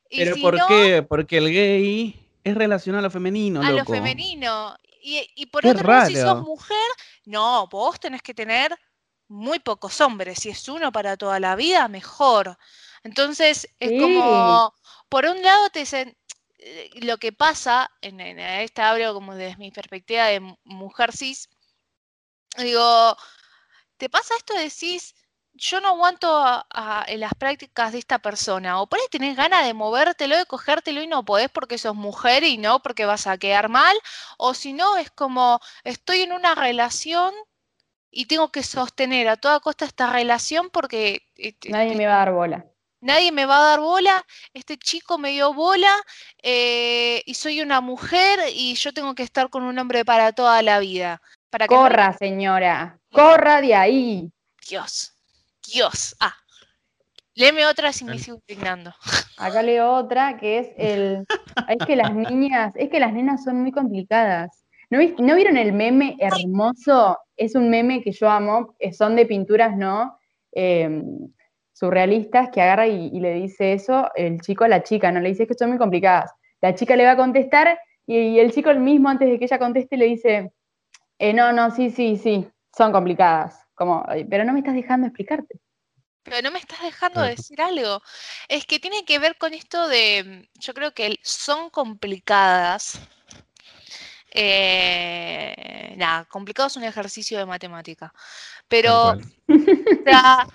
[0.08, 1.02] Y Pero si ¿por no, qué?
[1.08, 4.76] Porque el gay es relacionado a lo femenino, a lo femenino.
[5.02, 6.76] Y, y por Qué otro lado, si sos mujer,
[7.24, 8.76] no, vos tenés que tener
[9.28, 10.38] muy pocos hombres.
[10.40, 12.56] Si es uno para toda la vida, mejor.
[13.02, 13.96] Entonces, es Sí.
[13.96, 14.74] como,
[15.08, 16.16] por un lado, te dicen,
[17.02, 21.48] lo que pasa, en, en esta hablo como desde mi perspectiva de mu- mujer cis,
[22.58, 23.16] digo,
[23.98, 25.14] te pasa esto, decís,
[25.54, 29.74] yo no aguanto a- las prácticas de esta persona, o por ahí tenés ganas de
[29.74, 33.68] movértelo, de cogértelo y no podés porque sos mujer y no porque vas a quedar
[33.68, 33.96] mal,
[34.38, 37.34] o si no, es como, estoy en una relación
[38.10, 42.14] y tengo que sostener a toda costa esta relación porque eh, eh, Nadie me va
[42.14, 42.66] a dar bola.
[43.00, 44.24] Nadie me va a dar bola,
[44.54, 45.94] este chico me dio bola
[46.42, 50.62] eh, y soy una mujer y yo tengo que estar con un hombre para toda
[50.62, 51.20] la vida.
[51.50, 52.98] Para que no le- Corra, señora.
[53.12, 54.30] Corra de ahí.
[54.68, 55.14] Dios,
[55.72, 56.16] Dios.
[56.20, 56.34] Ah,
[57.34, 58.92] léeme otra si me sigo indignando.
[59.36, 61.24] Acá leo otra que es el.
[61.68, 64.64] Es que las niñas, es que las nenas son muy complicadas.
[64.88, 67.18] ¿No, no vieron el meme hermoso?
[67.36, 70.18] Es un meme que yo amo, eh, son de pinturas, ¿no?
[70.52, 71.02] Eh,
[71.76, 75.20] surrealistas, que agarra y, y le dice eso el chico a la chica, ¿no?
[75.20, 76.32] Le dice "Es que son muy complicadas.
[76.62, 79.44] La chica le va a contestar y, y el chico el mismo, antes de que
[79.44, 80.52] ella conteste, le dice,
[81.18, 83.62] "Eh, no, no, sí, sí, sí, son complicadas.
[83.74, 85.60] Como, "Ay, pero no me estás dejando explicarte.
[86.22, 88.00] Pero no me estás dejando decir algo.
[88.48, 92.98] Es que tiene que ver con esto de, yo creo que el son complicadas.
[94.38, 98.12] Eh, nada, complicado es un ejercicio de matemática.
[98.68, 99.16] Pero o
[100.04, 100.46] sea,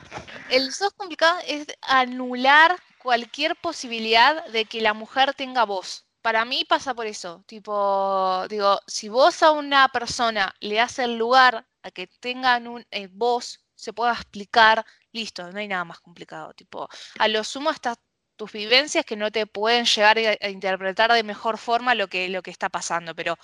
[0.52, 6.06] el sos complicado es anular cualquier posibilidad de que la mujer tenga voz.
[6.22, 7.44] Para mí pasa por eso.
[7.48, 12.86] Tipo, digo, si vos a una persona le das el lugar a que tengan un
[12.92, 16.54] eh, voz, se pueda explicar, listo, no hay nada más complicado.
[16.54, 17.96] Tipo, a lo sumo hasta
[18.36, 22.30] tus vivencias que no te pueden llegar a, a interpretar de mejor forma lo que,
[22.30, 23.38] lo que está pasando, pero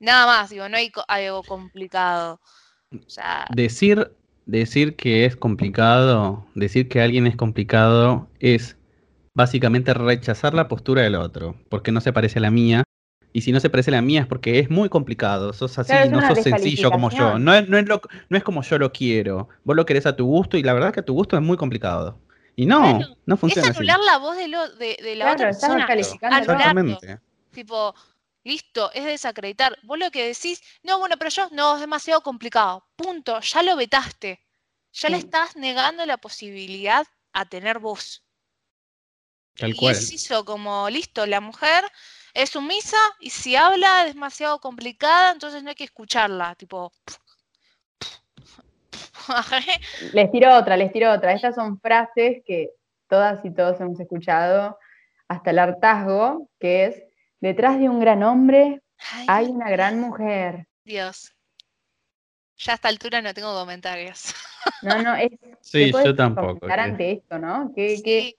[0.00, 2.40] nada más, digo, no hay co- algo complicado.
[3.06, 4.12] O sea, Decir,
[4.46, 8.76] decir que es complicado, decir que alguien es complicado es
[9.34, 12.84] básicamente rechazar la postura del otro, porque no se parece a la mía.
[13.34, 15.98] Y si no se parece a la mía es porque es muy complicado, sos así,
[15.98, 17.38] Claro, no sos sencillo como yo.
[17.38, 18.00] No es, no, es lo-
[18.30, 19.48] no es como yo lo quiero.
[19.64, 21.42] Vos lo querés a tu gusto y la verdad es que a tu gusto es
[21.42, 22.18] muy complicado.
[22.56, 23.78] Y no, Claro, no es funciona así.
[23.78, 25.86] anular la voz de, lo, de, de la Claro, otra persona.
[26.30, 26.38] Anularlo.
[26.38, 27.20] Exactamente.
[27.50, 27.94] Tipo,
[28.44, 29.78] listo, es desacreditar.
[29.82, 32.86] Vos lo que decís, no, bueno, pero yo no, es demasiado complicado.
[32.96, 34.40] Punto, ya lo vetaste.
[34.92, 38.22] Ya le estás negando la posibilidad a tener voz.
[39.56, 39.92] Tal y cual.
[39.94, 41.84] es eso, como, listo, la mujer
[42.34, 46.54] es sumisa y si habla es demasiado complicada, entonces no hay que escucharla.
[46.56, 46.92] Tipo,
[50.12, 51.32] Les tiro otra, les tiro otra.
[51.32, 52.70] Estas son frases que
[53.08, 54.78] todas y todos hemos escuchado
[55.28, 57.02] hasta el hartazgo, que es,
[57.40, 60.66] detrás de un gran hombre Ay, hay una gran mujer.
[60.84, 61.32] Dios.
[62.58, 64.34] Ya a esta altura no tengo comentarios.
[64.82, 65.30] No, no, es...
[65.60, 66.66] Sí, ¿te podés yo tampoco.
[66.66, 67.72] que- ante esto, ¿no?
[67.74, 68.36] Que, que- Sí.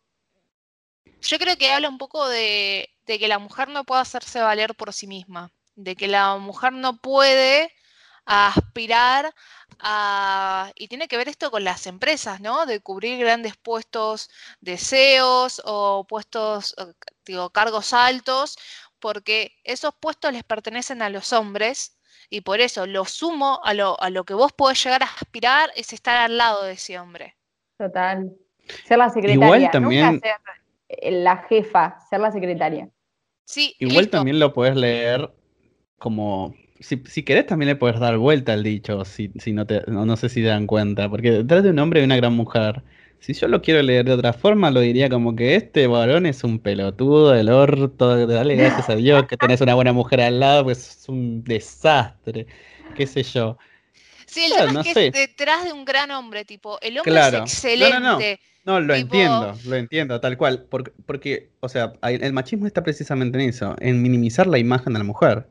[1.22, 4.76] Yo creo que habla un poco de, de que la mujer no puede hacerse valer
[4.76, 7.72] por sí misma, de que la mujer no puede
[8.26, 9.34] aspirar
[9.80, 10.72] a...
[10.76, 12.66] Y tiene que ver esto con las empresas, ¿no?
[12.66, 14.30] De cubrir grandes puestos
[14.62, 16.94] de CEOs o puestos, eh,
[17.26, 18.58] digo, cargos altos,
[19.00, 21.98] porque esos puestos les pertenecen a los hombres
[22.30, 25.70] y por eso lo sumo a lo, a lo que vos podés llegar a aspirar
[25.76, 27.36] es estar al lado de ese hombre.
[27.78, 28.32] Total.
[28.86, 29.46] Ser la secretaria.
[29.46, 30.36] Igual nunca también- ser
[30.88, 32.90] eh, la jefa, ser la secretaria.
[33.46, 34.18] Sí, Igual listo.
[34.18, 35.30] también lo puedes leer
[36.00, 36.54] como.
[36.84, 40.06] Si, si querés, también le puedes dar vuelta al dicho, si, si no, te, no,
[40.06, 41.10] no sé si te dan cuenta.
[41.10, 42.84] Porque detrás de un hombre hay una gran mujer.
[43.20, 46.44] Si yo lo quiero leer de otra forma, lo diría como que este varón es
[46.44, 48.28] un pelotudo del orto.
[48.28, 52.48] Dale gracias a Dios que tenés una buena mujer al lado, pues es un desastre.
[52.96, 53.58] Qué sé yo.
[54.26, 56.98] Sí, el Claro, tema no es que es detrás de un gran hombre, tipo, el
[56.98, 57.44] hombre Claro.
[57.46, 58.20] es No, no, no.
[58.20, 58.40] excelente.
[58.66, 60.66] No, lo Tipo- entiendo, lo entiendo, tal cual.
[60.70, 65.00] Porque, porque, o sea, el machismo está precisamente en eso, en minimizar la imagen de
[65.00, 65.48] la mujer.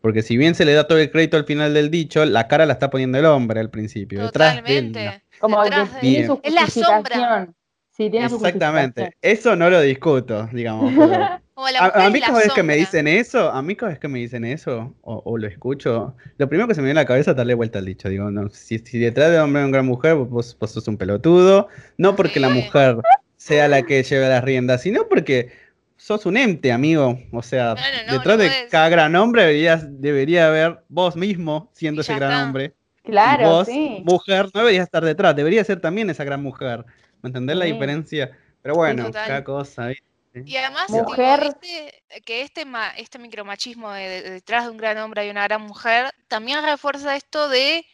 [0.00, 2.66] Porque si bien se le da todo el crédito al final del dicho, la cara
[2.66, 4.22] la está poniendo el hombre al principio.
[4.24, 4.92] Detrás de él, no.
[4.92, 5.24] Totalmente.
[5.40, 7.48] Como que Detrás de- su Es la sombra.
[7.90, 9.10] Sí, tiene Exactamente.
[9.20, 10.92] Eso no lo discuto, digamos.
[10.96, 14.20] pero- A, mí cada vez que me dicen eso, a mí cada vez que me
[14.20, 17.32] dicen eso, o, o lo escucho, lo primero que se me viene a la cabeza
[17.32, 18.08] es darle vuelta al dicho.
[18.08, 20.96] Digo, no, si, si detrás de hombre hay una gran mujer, vos, vos sos un
[20.96, 21.66] pelotudo.
[21.96, 22.98] No porque la mujer
[23.36, 25.50] sea la que lleve las riendas, sino porque
[25.98, 27.18] sos un ente, amigo.
[27.32, 28.70] O sea, Claro, no, detrás no de podés.
[28.70, 32.44] cada gran hombre deberías, debería haber vos mismo siendo Y ese gran está.
[32.44, 32.72] hombre.
[33.04, 34.02] y Claro, vos, sí.
[34.04, 36.84] mujer, no deberías estar detrás, debería ser también esa gran mujer.
[37.20, 38.30] ¿Me entendés la diferencia?
[38.62, 39.26] Pero bueno, total.
[39.26, 39.88] cada cosa.
[39.88, 40.04] ¿viste?
[40.44, 44.98] Y además, tipo, este- que este, ma- este micromachismo de, de- detrás de un gran
[44.98, 47.84] hombre hay una gran mujer, también refuerza esto de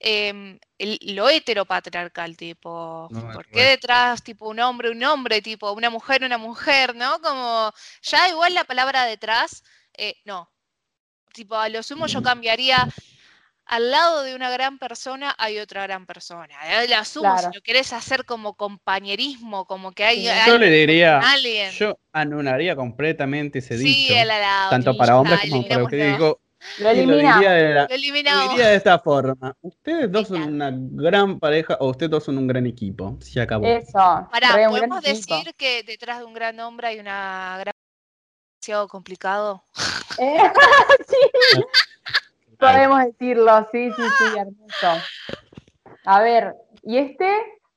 [0.00, 3.68] em, el- lo heteropatriarcal, tipo, No, ¿por qué bueno.
[3.70, 7.20] detrás, tipo, un hombre, un hombre, tipo, una mujer, una mujer, ¿no?
[7.20, 7.70] Como,
[8.02, 9.62] ya igual la palabra detrás,
[9.96, 10.50] eh, no.
[11.34, 12.88] Tipo, a lo sumo yo cambiaría,
[13.66, 16.56] al lado de una gran persona hay otra gran persona.
[16.82, 17.48] Eh, La asumo, Claro.
[17.50, 20.28] si lo querés hacer como compañerismo, como que hay, Sí.
[20.28, 21.70] hay Yo le diría, alguien.
[21.72, 24.14] yo anularía completamente ese Sí, dicho.
[24.14, 26.12] el alado, tanto para hombres como para mujeres.
[26.14, 26.40] Digo,
[26.78, 28.50] Lo y lo la- Lo lo eliminamos.
[28.50, 29.56] diría de esta forma.
[29.62, 33.16] Ustedes dos son una gran pareja o ustedes dos son un gran equipo.
[33.20, 33.64] Se acabó.
[33.66, 33.92] Eso.
[34.30, 35.34] Pará, ¿podemos equipo.
[35.36, 37.72] decir que detrás de un gran hombre hay una gran
[38.60, 39.62] demasiado complicado?
[40.18, 40.36] Eh,
[41.08, 41.16] sí,
[42.58, 45.02] podemos decirlo, sí, sí, sí, hermoso.
[46.04, 47.32] A ver, y este,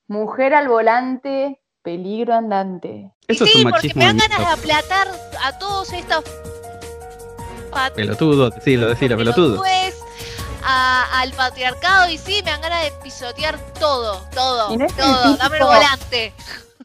[0.08, 3.12] mujer al volante, peligro andante.
[3.28, 5.08] Eso y es sí, un porque me dan ganas de aplatar
[5.42, 6.24] a todos estos
[7.74, 9.60] pat- Pelotudo, sí, lo decía, pelotudo.
[9.62, 10.00] pelotudez,
[10.62, 14.98] a- al patriarcado y sí, me dan ganas de pisotear todo, todo, no es el
[14.98, 16.32] todo, dame el volante.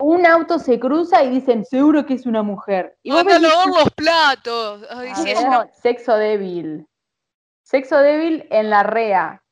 [0.02, 2.98] Un auto se cruza y dicen, seguro que es una mujer.
[3.04, 4.82] Y vos ves- lavar los platos.
[4.90, 6.88] Ay, A sí, ver, es una- Sexo débil.
[7.64, 9.44] Sexo débil en la REA.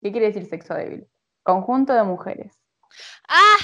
[0.00, 1.08] ¿Qué quiere decir sexo débil?
[1.42, 2.52] Conjunto de mujeres.
[3.28, 3.56] Ah,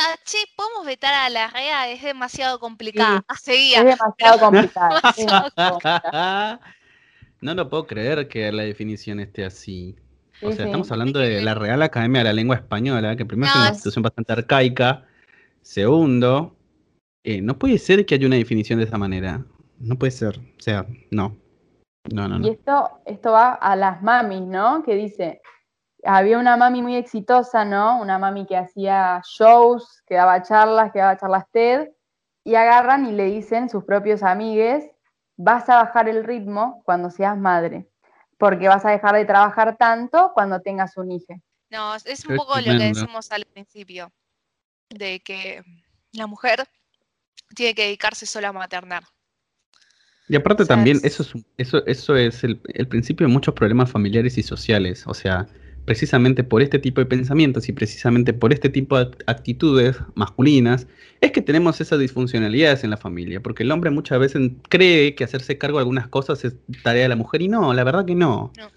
[0.00, 3.18] sea, che, podemos vetar a la REA, es demasiado complicada.
[3.18, 3.24] Sí.
[3.28, 3.84] Es seguía.
[3.84, 4.96] demasiado complicado.
[4.96, 6.60] es demasiado complicado.
[7.40, 9.96] no lo puedo creer que la definición esté así.
[10.42, 10.62] O sea, sí.
[10.64, 14.02] estamos hablando de la Real Academia de la Lengua Española, que primero es una institución
[14.02, 15.04] bastante arcaica.
[15.62, 16.56] Segundo,
[17.24, 19.44] eh, no puede ser que haya una definición de esa manera.
[19.78, 20.38] No puede ser.
[20.38, 21.36] O sea, no.
[22.12, 22.48] No, no, Y no.
[22.48, 24.82] esto, esto va a las mamis, ¿no?
[24.82, 25.42] Que dice,
[26.04, 28.00] había una mami muy exitosa, ¿no?
[28.00, 31.88] Una mami que hacía shows, que daba charlas, que daba charlas TED,
[32.44, 34.84] y agarran y le dicen sus propios amigues,
[35.36, 37.88] vas a bajar el ritmo cuando seas madre,
[38.38, 41.34] porque vas a dejar de trabajar tanto cuando tengas un hijo.
[41.70, 44.10] No, es- un poco lo que decimos al principio,
[44.88, 45.62] de que
[46.12, 46.66] la mujer
[47.54, 49.04] tiene que dedicarse solo a maternar.
[50.28, 53.26] Y aparte O sea, también, es- eso es, un- eso, eso es el, el principio
[53.26, 55.06] de muchos problemas familiares y sociales.
[55.06, 55.46] O sea,
[55.88, 60.86] precisamente por este tipo de pensamientos y precisamente por este tipo de act- actitudes masculinas,
[61.22, 63.40] es que tenemos esas disfuncionalidades en la familia.
[63.42, 67.08] Porque el hombre muchas veces cree que hacerse cargo de algunas cosas es tarea de
[67.08, 68.52] la mujer y no, la verdad que no.
[68.58, 68.70] No.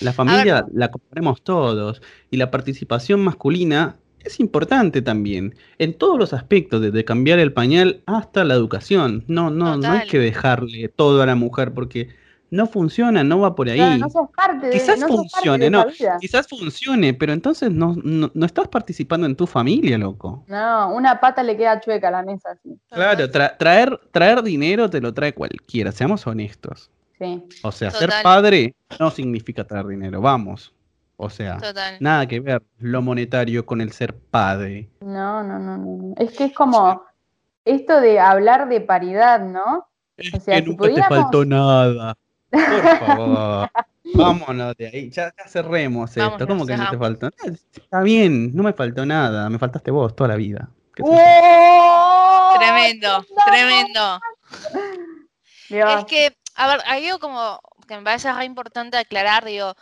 [0.00, 2.02] La familia la componemos todos
[2.32, 8.00] y la participación masculina es importante también en todos los aspectos, desde cambiar el pañal
[8.06, 9.22] hasta la educación.
[9.28, 12.08] No, no, no hay que dejarle todo a la mujer porque
[12.50, 13.78] no funciona, no va por ahí.
[13.78, 15.84] No, no sos parte de, Quizás no sos parte funcione, de no.
[16.20, 20.44] Quizás funcione, pero entonces no, no, no estás participando en tu familia, loco.
[20.46, 22.78] No, una pata le queda chueca a la mesa, así.
[22.90, 26.90] Claro, tra- traer, traer dinero te lo trae cualquiera, seamos honestos.
[27.18, 27.42] Sí.
[27.62, 30.72] O sea, ser padre no significa traer dinero, vamos.
[31.16, 31.96] O sea, Total.
[32.00, 34.90] nada que ver lo monetario con el ser padre.
[35.00, 36.14] No, no, no, no.
[36.18, 37.02] Es que es como
[37.64, 39.88] esto de hablar de paridad, ¿no?
[40.18, 42.14] O sea, que si nunca te faltó nada.
[42.56, 43.70] Por favor.
[44.14, 45.10] Vámonos de ahí.
[45.10, 46.46] Ya, ya cerremos esto.
[46.46, 47.30] ¿Cómo que no te faltó?
[47.74, 49.48] Está bien, no me faltó nada.
[49.50, 50.68] Me faltaste vos toda la vida.
[51.02, 52.54] ¡Oh!
[52.58, 54.20] Tremendo, tremendo.
[55.68, 55.98] Dios.
[55.98, 59.74] Es que, a ver, hay algo como que me parece re importante aclarar, digo,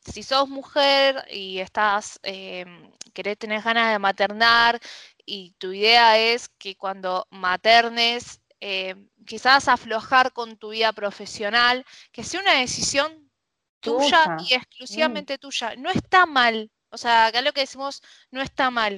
[0.00, 2.64] si sos mujer y estás, eh,
[3.12, 4.80] querés tener ganas de maternar
[5.24, 8.94] y tu idea es que cuando maternes, eh,
[9.30, 13.10] quizás aflojar con tu vida profesional, que sea una decisión
[13.80, 15.74] tuya Tuya, y exclusivamente tuya.
[15.76, 16.70] No está mal.
[16.90, 18.94] O sea, acá lo que decimos no está mal.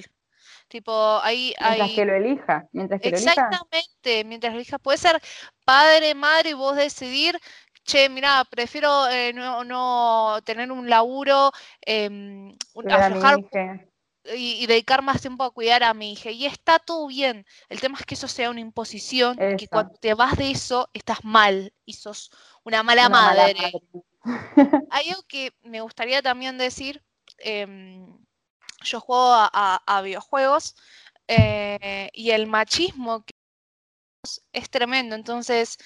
[0.67, 1.95] Tipo, ahí Mientras hay...
[1.95, 3.31] que lo elija, mientras que lo elija.
[3.31, 5.19] Exactamente, mientras elijas, puede ser
[5.65, 7.37] padre, madre y vos decidir,
[7.83, 11.51] che, mira, prefiero eh, no, no tener un laburo,
[11.81, 13.39] em, un- aflojar.
[14.35, 16.31] Y, y dedicar más tiempo a cuidar a mi hija.
[16.31, 17.45] Y está todo bien.
[17.69, 21.23] El tema es que eso sea una imposición, que cuando te vas de eso estás
[21.23, 22.31] mal y sos
[22.63, 23.53] una mala Una mala madre.
[24.89, 27.03] Hay algo que me gustaría también decir.
[27.39, 28.17] em,
[28.83, 30.75] yo juego a, a- a videojuegos
[31.27, 33.33] eh, y el machismo que
[34.53, 35.15] es tremendo.
[35.15, 35.77] Entonces,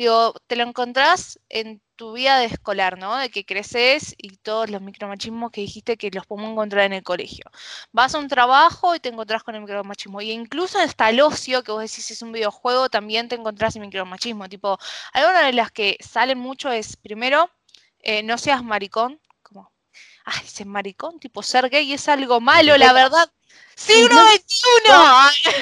[0.00, 3.18] digo, te lo encontrás en tu vida de escolar, ¿no?
[3.18, 7.02] De que creces y todos los micromachismos que dijiste que los podemos encontrar en el
[7.02, 7.44] colegio.
[7.92, 10.22] Vas a un trabajo y te encontrás con el micromachismo.
[10.22, 13.82] Y incluso hasta el ocio, que vos decís es un videojuego, también te encontrás en
[13.82, 14.48] micromachismo.
[14.48, 14.78] Tipo,
[15.12, 17.50] algunas de las que salen mucho es, primero,
[17.98, 19.20] eh, no seas maricón,
[20.32, 23.30] ay, ser maricón, tipo, ser gay es algo malo, la verdad.
[23.74, 25.52] ¡Siglo XXI!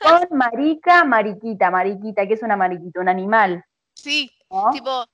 [0.00, 3.64] Con marica, mariquita, mariquita, que es una mariquita, un animal.
[3.94, 4.70] Sí, ¿no?
[4.72, 5.04] tipo,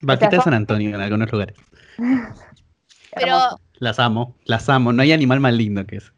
[0.00, 1.56] Vaquita de San Antonio en algunos lugares.
[3.14, 3.58] pero.
[3.80, 4.92] Las amo, las amo.
[4.92, 6.12] No hay animal más lindo que eso.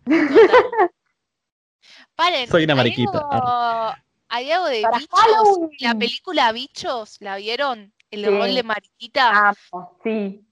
[2.14, 3.18] Paren, Soy una hay mariquita.
[3.30, 3.94] algo-
[4.28, 5.20] Hay algo de Para bichos.
[5.20, 5.70] Halloween.
[5.80, 7.92] La película Bichos, ¿la vieron?
[8.10, 8.30] El Sí.
[8.30, 9.48] rol de mariquita.
[9.72, 10.44] Amo, sí,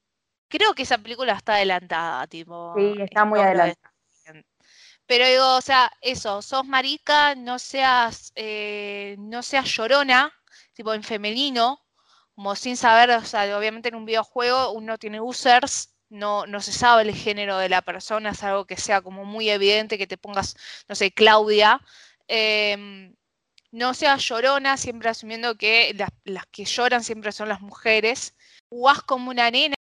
[0.49, 2.75] Creo que esa película está adelantada, tipo.
[2.77, 3.93] sí, está muy adelantada.
[5.09, 10.31] Pero digo, o sea, eso, sos marica, no seas, eh, no seas llorona,
[10.75, 11.83] tipo en femenino,
[12.35, 16.73] como sin saber, o sea, obviamente en un videojuego uno tiene users, no, no se
[16.73, 20.19] sabe el género de la persona, es algo que sea como muy evidente, que te
[20.19, 20.57] pongas,
[20.89, 21.81] no sé, Claudia.
[22.29, 23.15] em,
[23.73, 28.35] no seas llorona, siempre asumiendo que las, las que lloran siempre son las mujeres.
[28.69, 29.75] Jugás como una nena,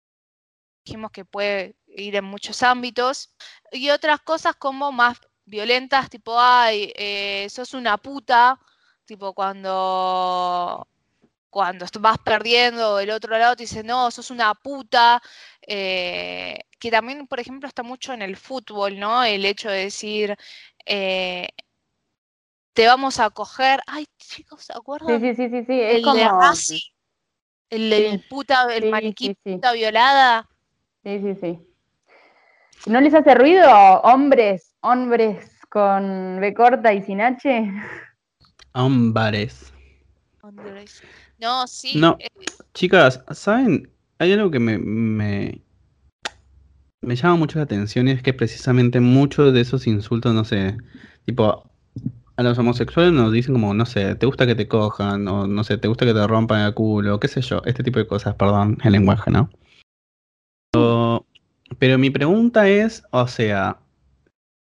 [0.87, 3.35] dijimos que puede ir en muchos ámbitos
[3.73, 8.59] y otras cosas como más violentas, tipo, ay, eh, sos una puta,
[9.05, 10.87] tipo cuando
[11.51, 15.21] cuando vas perdiendo el otro lado te dice, no, sos una puta,
[15.67, 19.25] eh, que también, por ejemplo, está mucho en el fútbol, ¿no?
[19.25, 20.37] El hecho de decir,
[20.85, 21.49] eh,
[22.75, 25.21] te vamos a coger, ay, chicos, ¿se acuerdan?
[25.21, 26.17] Sí, sí, sí, sí, el como...
[26.17, 26.81] de Racing,
[27.71, 29.55] el, el puta, el sí, maniquí sí, sí.
[29.55, 30.49] puta violada.
[31.07, 31.59] Sí, sí, sí.
[32.89, 33.71] ¿No les hace ruido
[34.03, 35.39] hombres, hombres
[35.69, 37.71] con B corta y sin H?
[38.73, 39.73] Andrés.
[41.39, 42.01] No, sí.
[42.01, 42.17] No.
[42.19, 42.27] eh,
[42.75, 43.89] Chicas, ¿saben?
[44.19, 45.61] Hay algo que me, me,
[47.03, 50.77] me llama mucho la atención y es que precisamente muchos de esos insultos, no sé,
[51.25, 51.71] tipo,
[52.37, 55.63] a los homosexuales nos dicen como, no sé, te gusta que te cojan, o no
[55.63, 58.35] sé, te gusta que te rompan el culo, qué sé yo, este tipo de cosas,
[58.35, 59.51] perdón, el lenguaje, ¿no?
[61.79, 63.79] Pero, mi pregunta es, o sea,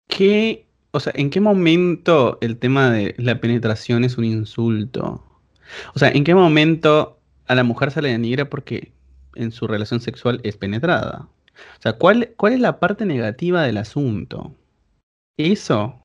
[0.08, 5.24] ¿qué, o sea, en qué momento el tema de la penetración es un insulto?
[5.96, 8.94] O sea, ¿en qué momento a la mujer se le denigra porque
[9.36, 11.28] en su relación sexual es penetrada?
[11.80, 14.56] O sea, ¿cuál, cuál es la parte negativa del asunto?
[15.38, 16.00] Eso,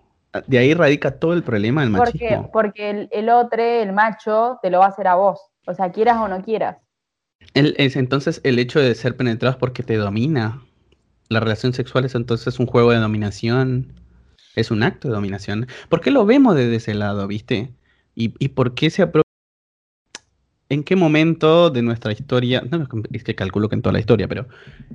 [0.47, 2.51] de ahí radica todo el problema del Porque, machismo.
[2.53, 5.41] porque el, el otro, el macho, te lo va a hacer a vos.
[5.67, 6.79] O sea, quieras o no quieras.
[7.55, 10.63] El- es entonces el hecho de ser penetrados porque te domina.
[11.29, 13.93] La relación sexual es entonces un juego de dominación.
[14.57, 15.67] Es un acto de dominación.
[15.89, 17.73] ¿Por qué lo vemos desde ese lado, viste?
[18.15, 19.23] ¿Y, y por qué se apropia?
[20.71, 22.63] ¿En qué momento de nuestra historia?
[22.71, 24.49] No, es que calculo que en toda la historia, pero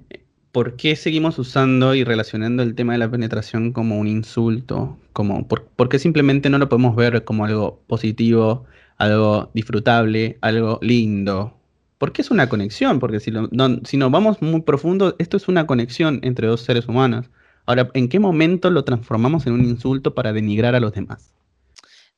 [0.09, 4.99] eh, ¿por qué seguimos usando y relacionando el tema de la penetración como un insulto?
[5.13, 8.65] Como, por, ¿Por qué simplemente no lo podemos ver como algo positivo,
[8.97, 11.57] algo disfrutable, algo lindo?
[12.03, 15.47] Porque es una conexión, porque si, lo- no, si nos vamos muy profundo, esto es
[15.47, 17.29] una conexión entre dos seres humanos.
[17.65, 21.31] Ahora, ¿en qué momento lo transformamos en un insulto para denigrar a los demás?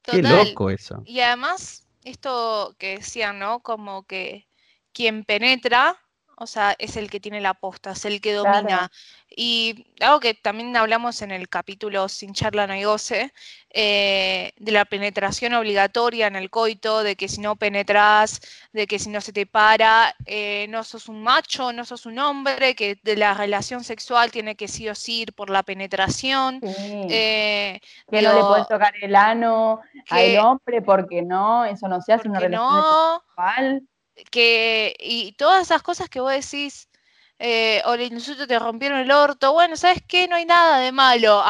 [0.02, 1.04] Qué loco eso.
[1.06, 3.60] Y además, esto que decían, ¿no?
[3.60, 4.48] Como que
[4.92, 5.96] quien penetra,
[6.38, 8.58] o sea, es el que tiene la posta, es el que Claro.
[8.60, 8.92] domina.
[9.38, 13.34] Y algo que también hablamos en el capítulo Sin charla no hay goce,
[13.70, 18.40] eh, de la penetración obligatoria en el coito, de que si no penetras,
[18.72, 22.18] de que si no se te para, eh, no sos un macho, no sos un
[22.20, 26.62] hombre, que de la relación sexual tiene que sí o sí ir por la penetración.
[26.62, 27.08] Sí.
[27.10, 27.80] eh,
[28.10, 32.14] que no le puedes tocar el ano al que- hombre porque no, eso no se
[32.14, 33.82] hace una relación no, sexual.
[34.32, 36.90] Que, y todas esas cosas que vos decís,
[37.40, 40.28] eh, o el insulto te rompieron el orto, bueno, ¿sabes qué?
[40.28, 41.42] No hay nada de malo,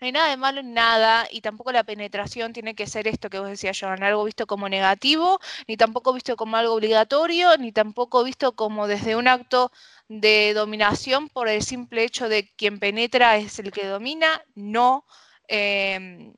[0.00, 3.28] no hay nada de malo en nada, y tampoco la penetración tiene que ser esto
[3.30, 7.72] que vos decías, Joan, algo visto como negativo, ni tampoco visto como algo obligatorio, ni
[7.72, 9.70] tampoco visto como desde un acto
[10.08, 15.04] de dominación por el simple hecho de quien penetra es el que domina, no.
[15.48, 16.32] em,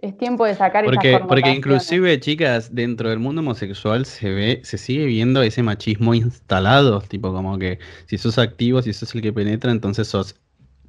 [0.00, 1.56] Es tiempo de sacar esas Porque, porque connotaciones.
[1.58, 7.32] inclusive, chicas, dentro del mundo homosexual se ve, se sigue viendo ese machismo instalado, tipo
[7.32, 10.36] como que si sos activo, si sos el que penetra, entonces sos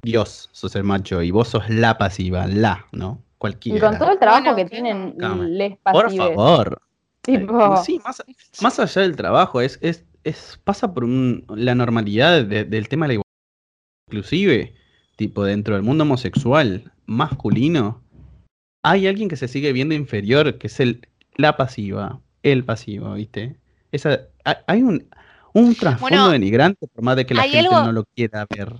[0.02, 3.20] Dios, sos el macho, y vos sos la pasiva, la, ¿no?
[3.38, 3.78] Cualquiera.
[3.78, 5.14] Y con todo el trabajo Bueno, que tienen
[5.56, 6.16] les Por pasives.
[6.16, 6.80] favor.
[7.22, 8.22] Tipo, Sí, más,
[8.62, 13.04] más allá del trabajo, es, es, es pasa por un- la normalidad de- del tema
[13.04, 13.26] de la igualdad.
[14.08, 14.74] Inclusive,
[15.16, 18.02] tipo, dentro del mundo homosexual masculino,
[18.82, 21.06] hay alguien que se sigue viendo inferior, que es el,
[21.36, 23.56] la pasiva, el pasivo, ¿viste?
[23.92, 24.20] Esa,
[24.66, 25.08] hay- un,
[25.52, 28.72] un trasfondo Bueno, denigrante, por más de que la gente algo- no lo quiera ver.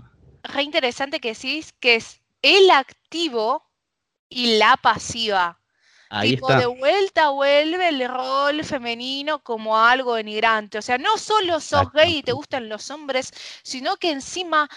[0.43, 3.63] re interesante que decís que es el activo
[4.29, 5.59] y la pasiva.
[6.09, 6.61] Ahí tipo, está.
[6.61, 10.79] de vuelta vuelve el rol femenino como algo denigrante.
[10.79, 11.99] O sea, no solo sos Exacto.
[11.99, 13.33] gay y te gustan los hombres,
[13.63, 14.69] sino que encima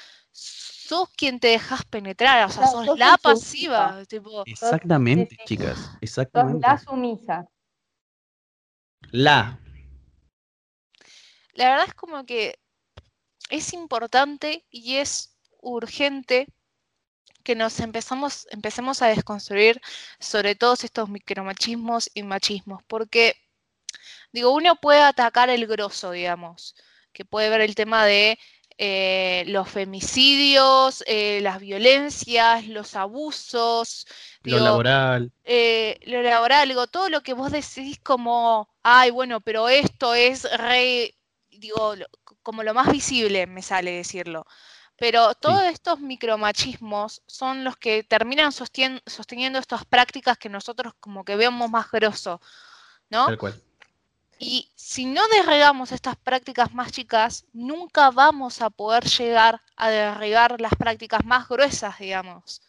[0.87, 2.45] sos quien te dejas penetrar.
[2.45, 4.03] O sea, sos sos la pasiva.
[4.05, 5.77] Tipo, Exactamente, chicas.
[5.77, 6.67] sos Exactamente.
[6.67, 7.47] la sumisa.
[9.11, 9.59] La.
[11.53, 12.57] la verdad es como que
[13.49, 16.47] es importante y es urgente
[17.43, 19.81] que nos empezamos, empecemos a desconstruir
[20.19, 23.35] sobre todos estos micromachismos y machismos, porque
[24.31, 26.75] digo, uno puede atacar el grosso, digamos,
[27.11, 28.39] que puede ver el tema de
[28.77, 34.05] eh, los femicidios, eh, las violencias, los abusos,
[34.43, 35.31] Lo digo, laboral.
[35.43, 40.43] eh, lo laboral, digo, todo lo que vos decís como, ay, bueno, pero esto es
[40.57, 41.15] re,
[41.49, 42.07] digo, lo-
[42.41, 44.45] como lo más visible, me sale decirlo.
[44.95, 51.25] Pero todos estos micromachismos son los que terminan sostien- sosteniendo estas prácticas que nosotros como
[51.25, 52.39] que vemos más grosso,
[53.09, 53.25] ¿no?
[53.27, 53.61] Tal cual.
[54.39, 60.59] Y si no derrigamos estas prácticas más chicas, nunca vamos a poder llegar a derribar
[60.59, 62.61] las prácticas más gruesas, digamos.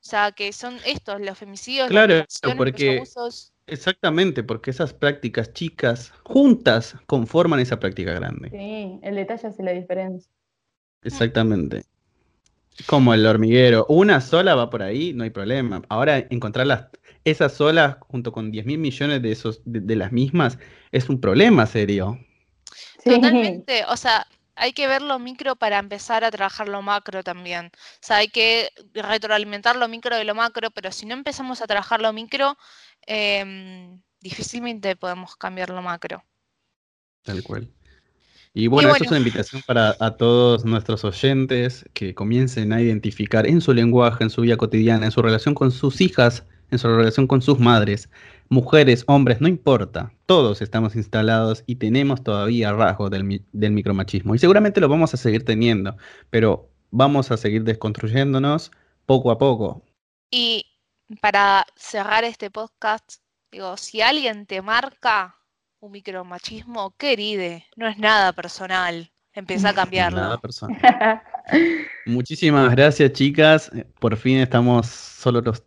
[0.00, 2.24] O sea, que son estos, los femicidios, Claro,
[2.56, 3.50] porque- los abusos.
[3.66, 8.50] Exactamente, porque esas prácticas chicas juntas conforman esa práctica grande.
[8.50, 10.30] Sí, el detalle hace la diferencia.
[11.02, 11.84] Exactamente.
[12.86, 15.80] Como el hormiguero, una sola va por ahí, no hay problema.
[15.88, 16.88] Ahora encontrar las,
[17.24, 20.58] esas solas junto con 10 mil millones de, esos, de, de las mismas
[20.92, 22.18] es un problema serio.
[23.04, 27.66] Totalmente, o sea, hay que ver lo micro para empezar a trabajar lo macro también.
[27.66, 31.66] O sea, hay que retroalimentar lo micro de lo macro, pero si no empezamos a
[31.66, 32.56] trabajar lo micro,
[33.06, 36.24] em, difícilmente podemos cambiar lo macro.
[37.22, 37.70] Tal cual.
[38.52, 39.26] Y bueno, Y esto es una bueno.
[39.26, 44.42] invitación para a todos nuestros oyentes que comiencen a identificar en su lenguaje, en su
[44.42, 48.08] vida cotidiana, en su relación con sus hijas, en su relación con sus madres,
[48.48, 50.12] mujeres, hombres, no importa.
[50.26, 54.34] Todos estamos instalados y tenemos todavía rasgos del, del micromachismo.
[54.34, 55.96] Y seguramente lo vamos a seguir teniendo,
[56.30, 58.70] pero vamos a seguir desconstruyéndonos
[59.06, 59.84] poco a poco.
[60.30, 60.66] Y
[61.20, 63.14] para cerrar este podcast,
[63.50, 65.36] digo, si alguien te marca
[65.80, 69.10] un micromachismo, queride, no es nada personal.
[69.32, 70.40] Empieza a Nada cambiarlo.
[70.40, 71.22] personal.
[72.06, 73.70] Muchísimas gracias, chicas.
[73.98, 75.62] Por fin estamos solo los-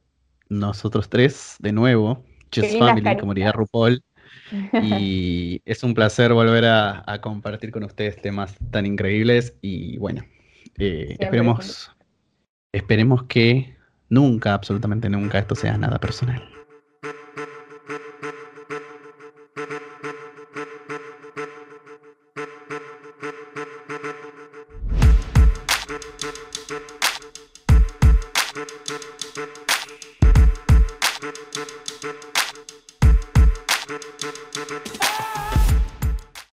[0.50, 2.24] nosotros tres de nuevo.
[2.52, 3.22] Chess Family, caritas.
[3.22, 4.02] comunidad RuPaul.
[4.82, 9.56] Y es un placer volver a, a compartir con ustedes temas tan increíbles.
[9.62, 10.24] Y bueno,
[10.78, 11.92] eh, esperemos,
[12.72, 13.76] esperemos que
[14.10, 16.57] nunca, absolutamente nunca, esto sea nada personal.